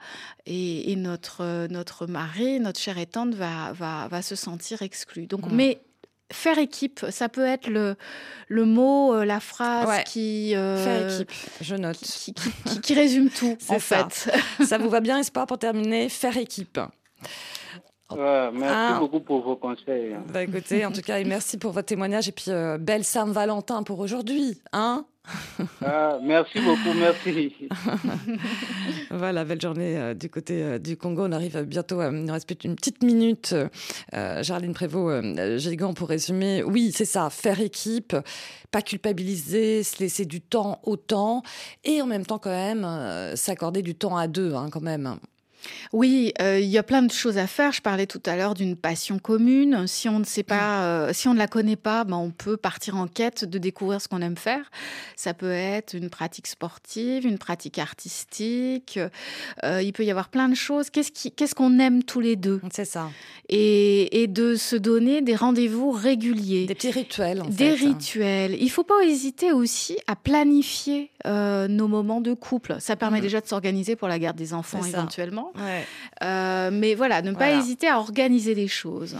[0.45, 5.27] Et, notre, notre mari, notre chère et va, va, va se sentir exclu.
[5.27, 5.79] Donc, mais
[6.31, 7.95] faire équipe, ça peut être le,
[8.47, 10.55] le mot, euh, la phrase qui.
[10.55, 11.31] Euh, faire équipe,
[11.61, 11.99] je note.
[12.81, 14.29] Qui, résume tout, en fait.
[14.65, 16.09] ça vous va bien, Espoir, pour terminer?
[16.09, 16.79] Faire équipe.
[18.16, 18.97] Merci ah.
[18.99, 20.14] beaucoup pour vos conseils.
[20.14, 20.24] Hein.
[20.32, 24.62] Bah, écoutez, en tout cas, merci pour votre témoignage et puis belle Saint-Valentin pour aujourd'hui,
[24.74, 25.05] hein
[25.86, 27.53] ah, merci beaucoup, merci.
[29.12, 31.26] voilà, belle journée euh, du côté euh, du Congo.
[31.26, 33.55] On arrive bientôt, il nous reste une petite minute.
[34.14, 36.64] Euh, Jarline Prévost, Gigant, pour résumer.
[36.64, 38.16] Oui, c'est ça, faire équipe,
[38.72, 41.43] pas culpabiliser, se laisser du temps au temps
[41.84, 45.18] et en même temps quand même s'accorder du temps à deux, hein, quand même.
[45.93, 47.72] Oui, euh, il y a plein de choses à faire.
[47.72, 49.88] Je parlais tout à l'heure d'une passion commune.
[49.88, 52.58] Si on ne sait pas, euh, si on ne la connaît pas, ben on peut
[52.58, 54.70] partir en quête de découvrir ce qu'on aime faire.
[55.16, 58.99] Ça peut être une pratique sportive, une pratique artistique.
[59.64, 60.89] Euh, il peut y avoir plein de choses.
[60.89, 62.62] Qu'est-ce qu'on aime tous les deux?
[62.72, 63.10] C'est ça.
[63.49, 66.66] Et, et, de se donner des rendez-vous réguliers.
[66.66, 67.41] Des petits rituels.
[67.41, 68.58] En des rituels.
[68.60, 72.78] Il faut pas hésiter aussi à planifier nos moments de couple.
[72.80, 73.22] Ça permet mm.
[73.22, 75.47] déjà de s'organiser pour la garde des enfants éventuellement.
[76.24, 79.16] Euh, mais voilà, ne pas hésiter à organiser les choses.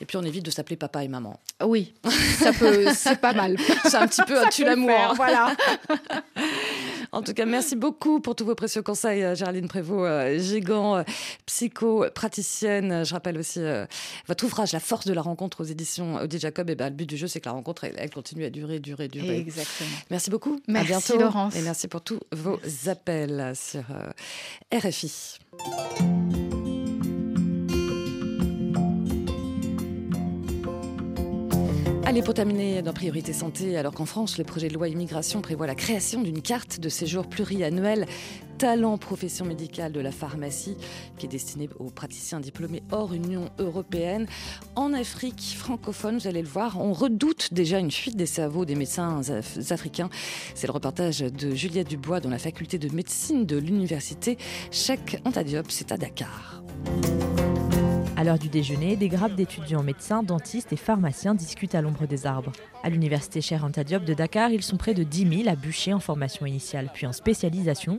[0.00, 1.38] Et puis on évite de s'appeler papa et maman.
[1.64, 1.94] Oui,
[2.38, 3.56] ça peut, c'est pas mal.
[3.84, 5.14] C'est un petit peu un tue l'amour.
[5.16, 5.54] Voilà.
[7.12, 11.04] en tout cas, merci beaucoup pour tous vos précieux conseils, euh, Géraldine Prévost, euh, gigant,
[11.46, 13.04] psycho-praticienne.
[13.04, 13.60] Je rappelle aussi
[14.28, 16.70] votre ouvrage La force de la rencontre aux éditions Audi Jacob.
[16.70, 19.08] Et ben, le but du jeu, c'est que la rencontre, elle, continue à durer, durer,
[19.08, 19.38] durer.
[19.38, 19.90] Exactement.
[20.10, 20.60] Merci beaucoup.
[20.68, 21.18] Merci, à bientôt.
[21.18, 21.56] Laurence.
[21.56, 23.84] Et merci pour tous vos appels sur
[24.72, 25.38] RFI.
[32.12, 35.66] Allez, pour terminer dans Priorité Santé, alors qu'en France, le projet de loi immigration prévoit
[35.66, 38.04] la création d'une carte de séjour pluriannuelle
[38.58, 40.76] talent profession médicale de la pharmacie
[41.16, 44.26] qui est destinée aux praticiens diplômés hors Union européenne.
[44.76, 48.74] En Afrique francophone, vous allez le voir, on redoute déjà une fuite des cerveaux des
[48.74, 49.22] médecins
[49.70, 50.10] africains.
[50.54, 54.36] C'est le reportage de Juliette Dubois dans la faculté de médecine de l'université
[54.70, 56.62] Cheikh Anta Diop, c'est à Dakar.
[58.22, 62.24] À l'heure du déjeuner, des grappes d'étudiants médecins, dentistes et pharmaciens discutent à l'ombre des
[62.24, 62.52] arbres.
[62.84, 65.98] À l'université Anta Diop de Dakar, ils sont près de 10 000 à bûcher en
[65.98, 67.98] formation initiale puis en spécialisation.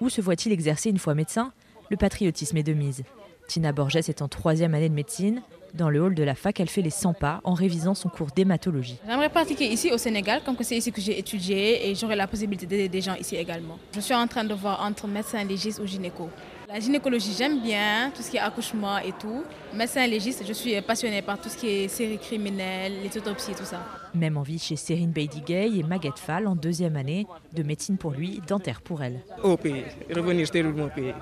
[0.00, 1.50] Où se voit-il exercer une fois médecin?
[1.90, 3.02] Le patriotisme est de mise.
[3.48, 5.42] Tina Borges est en troisième année de médecine.
[5.74, 8.28] Dans le hall de la fac, elle fait les 100 pas en révisant son cours
[8.36, 8.98] d'hématologie.
[9.04, 12.66] J'aimerais pratiquer ici au Sénégal, comme c'est ici que j'ai étudié et j'aurai la possibilité
[12.66, 13.80] d'aider des gens ici également.
[13.92, 16.30] Je suis en train de voir entre médecin légiste ou gynéco.
[16.68, 19.44] La gynécologie, j'aime bien, tout ce qui est accouchement et tout.
[19.72, 23.64] Médecin légiste, je suis passionnée par tout ce qui est séries criminelles, les autopsies, tout
[23.64, 23.84] ça.
[24.14, 28.42] Même envie chez Serine Beidigay et Maguette Fall en deuxième année, de médecine pour lui,
[28.48, 29.20] dentaire pour elle.
[29.44, 31.14] Au pays, revenir stérilement au pays.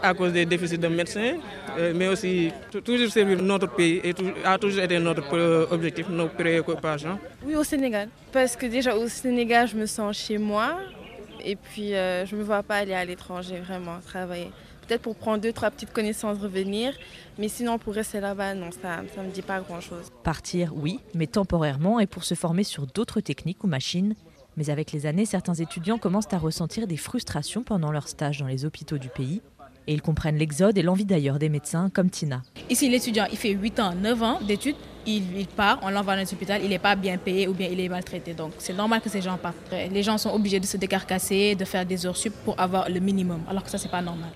[0.00, 1.38] À cause des déficits de médecins,
[1.76, 2.52] euh, mais aussi
[2.84, 4.14] toujours servir notre pays et
[4.44, 7.18] a toujours été notre objectif, nos préoccupations.
[7.44, 8.08] Oui, au Sénégal.
[8.30, 10.78] Parce que déjà au Sénégal, je me sens chez moi.
[11.44, 14.50] Et puis, euh, je ne me vois pas aller à l'étranger, vraiment, travailler.
[14.86, 16.92] Peut-être pour prendre deux, trois petites connaissances, revenir.
[17.38, 20.10] Mais sinon, pour rester là-bas, non, ça ne me dit pas grand-chose.
[20.22, 24.14] Partir, oui, mais temporairement et pour se former sur d'autres techniques ou machines.
[24.56, 28.46] Mais avec les années, certains étudiants commencent à ressentir des frustrations pendant leur stage dans
[28.46, 29.42] les hôpitaux du pays.
[29.86, 32.42] Et ils comprennent l'exode et l'envie d'ailleurs des médecins comme Tina.
[32.70, 34.76] Ici, l'étudiant, il fait 8 ans, 9 ans d'études
[35.06, 37.88] il, part, on l'envoie dans l'hôpital, il n'est pas bien payé ou bien il est
[37.88, 38.34] maltraité.
[38.34, 39.56] Donc c'est normal que ces gens partent.
[39.72, 43.00] Les gens sont obligés de se décarcasser, de faire des heures sup pour avoir le
[43.00, 44.30] minimum, alors que ça, c'est pas normal.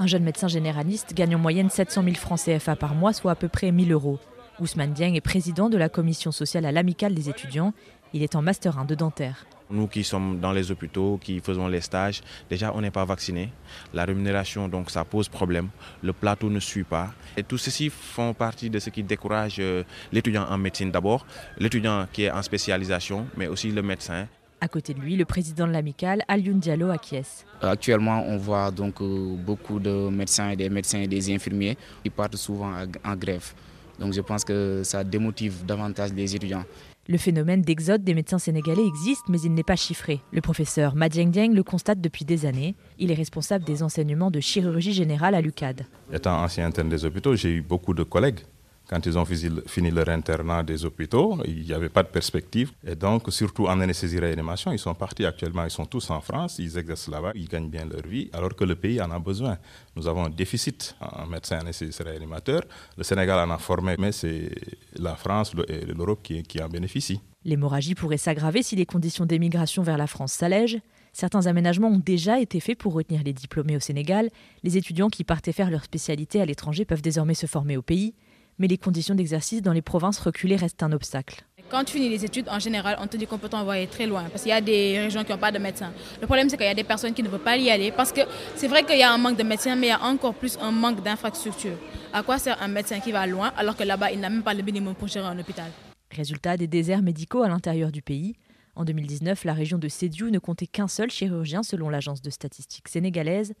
[0.00, 3.34] Un jeune médecin généraliste gagne en moyenne 700 000 francs CFA par mois, soit à
[3.34, 4.20] peu près 1000 euros.
[4.60, 7.72] Ousmane Dieng est président de la commission sociale à l'amicale des étudiants.
[8.12, 9.44] Il est en master 1 de dentaire.
[9.70, 13.50] Nous qui sommes dans les hôpitaux, qui faisons les stages, déjà on n'est pas vaccinés.
[13.92, 15.68] La rémunération, donc ça pose problème.
[16.02, 17.12] Le plateau ne suit pas.
[17.36, 19.82] Et tout ceci font partie de ce qui décourage euh,
[20.12, 21.26] l'étudiant en médecine d'abord,
[21.58, 24.28] l'étudiant qui est en spécialisation, mais aussi le médecin.
[24.60, 27.44] À côté de lui, le président de l'amicale, Alioune Diallo, acquiesce.
[27.62, 32.10] Actuellement, on voit donc euh, beaucoup de médecins et des médecins et des infirmiers qui
[32.10, 32.72] partent souvent
[33.04, 33.52] en grève.
[34.00, 36.64] Donc je pense que ça démotive davantage les étudiants.
[37.06, 40.20] Le phénomène d'exode des médecins sénégalais existe, mais il n'est pas chiffré.
[40.32, 42.74] Le professeur Madieng Dieng le constate depuis des années.
[42.98, 45.86] Il est responsable des enseignements de chirurgie générale à l'UCAD.
[46.12, 48.40] Étant ancien interne des hôpitaux, j'ai eu beaucoup de collègues
[48.88, 52.72] quand ils ont fini leur internat des hôpitaux, il n'y avait pas de perspective.
[52.86, 56.78] Et donc, surtout en anesthésie-réanimation, ils sont partis actuellement, ils sont tous en France, ils
[56.78, 59.58] exercent là-bas, ils gagnent bien leur vie, alors que le pays en a besoin.
[59.94, 62.62] Nous avons un déficit en médecins anesthésistes-réanimateurs.
[62.96, 64.50] Le Sénégal en a formé, mais c'est
[64.98, 67.20] la France et l'Europe qui, qui en bénéficient.
[67.44, 70.80] L'hémorragie pourrait s'aggraver si les conditions d'émigration vers la France s'allègent.
[71.12, 74.30] Certains aménagements ont déjà été faits pour retenir les diplômés au Sénégal.
[74.62, 78.14] Les étudiants qui partaient faire leur spécialité à l'étranger peuvent désormais se former au pays
[78.58, 81.42] mais les conditions d'exercice dans les provinces reculées restent un obstacle.
[81.70, 84.24] Quand tu finis les études, en général, on te dit qu'on peut t'envoyer très loin
[84.30, 85.92] parce qu'il y a des régions qui n'ont pas de médecins.
[86.18, 88.10] Le problème, c'est qu'il y a des personnes qui ne veulent pas y aller parce
[88.10, 88.22] que
[88.56, 90.56] c'est vrai qu'il y a un manque de médecins, mais il y a encore plus
[90.62, 91.76] un manque d'infrastructures.
[92.12, 94.54] À quoi sert un médecin qui va loin alors que là-bas, il n'a même pas
[94.54, 95.70] le minimum pour gérer un hôpital?
[96.10, 98.34] Résultat des déserts médicaux à l'intérieur du pays.
[98.74, 102.88] En 2019, la région de Sédiou ne comptait qu'un seul chirurgien selon l'agence de statistiques
[102.88, 103.52] sénégalaise.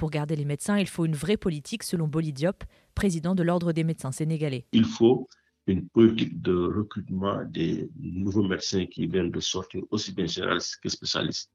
[0.00, 3.84] Pour garder les médecins, il faut une vraie politique selon Bolidiop, président de l'Ordre des
[3.84, 4.64] médecins sénégalais.
[4.72, 5.28] Il faut
[5.66, 10.88] une politique de recrutement des nouveaux médecins qui viennent de sortir, aussi bien généralistes que
[10.88, 11.50] spécialistes.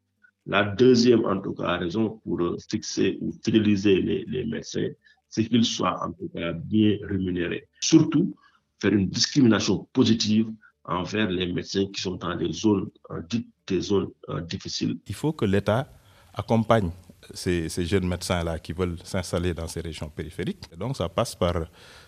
[0.46, 2.39] La deuxième, en tout cas, raison pour
[2.70, 4.89] fixer ou fidéliser les, les médecins,
[5.28, 7.68] c'est qu'ils soient en tout cas bien rémunérés.
[7.82, 8.36] Surtout,
[8.80, 10.52] faire une discrimination positive
[10.84, 12.91] envers les médecins qui sont dans des zones
[13.28, 15.00] dites des zones euh, difficiles.
[15.08, 15.91] Il faut que l'État
[16.36, 16.91] accompagne
[17.34, 20.63] ces, jeunes médecins-là qui veulent s'installer dans ces régions périphériques.
[20.78, 21.55] donc ça passe par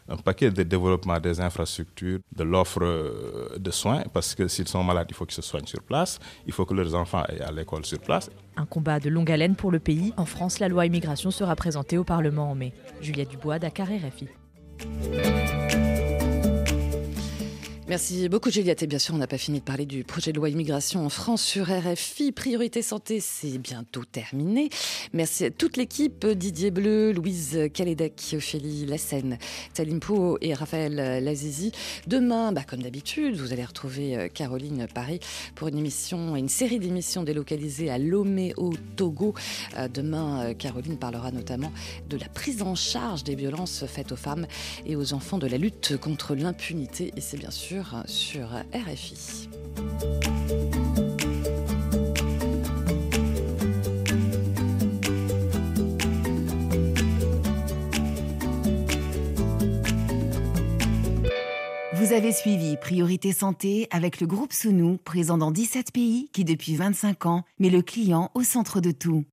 [0.09, 4.83] un paquet de développement des infrastructures, de l'offre euh, de soins, parce que s'ils sont
[4.83, 7.51] malades, il faut qu'ils se soignent sur place, il faut que leurs enfants aillent à
[7.51, 8.29] l'école sur place.
[8.55, 10.13] Un combat de longue haleine pour le pays.
[10.17, 12.73] En France, la loi immigration sera présentée au Parlement en mai.
[13.01, 15.66] Juliette Dubois, Dakar RFI.
[17.89, 18.83] Merci beaucoup Juliette.
[18.83, 21.09] Et bien sûr, on n'a pas fini de parler du projet de loi immigration en
[21.09, 22.33] France sur RFI.
[22.33, 24.67] Priorité santé, c'est bientôt terminé.
[25.13, 29.37] Merci à toute l'équipe, Didier Bleu, Louise Kaledek, Ophélie Lassen,
[29.73, 31.71] Salim Pou et Raphaël Lazizi.
[32.07, 35.21] Demain, bah, comme d'habitude, vous allez retrouver euh, Caroline Paris
[35.55, 39.33] pour une émission, une série d'émissions délocalisées à Lomé au Togo.
[39.77, 41.71] Euh, demain, euh, Caroline parlera notamment
[42.09, 44.45] de la prise en charge des violences faites aux femmes
[44.85, 47.13] et aux enfants, de la lutte contre l'impunité.
[47.15, 49.49] Et c'est bien sûr sur RFI.
[61.93, 66.75] Vous avez suivi Priorité Santé avec le groupe Sounou, présent dans 17 pays qui depuis
[66.75, 69.25] 25 ans met le client au centre de tout.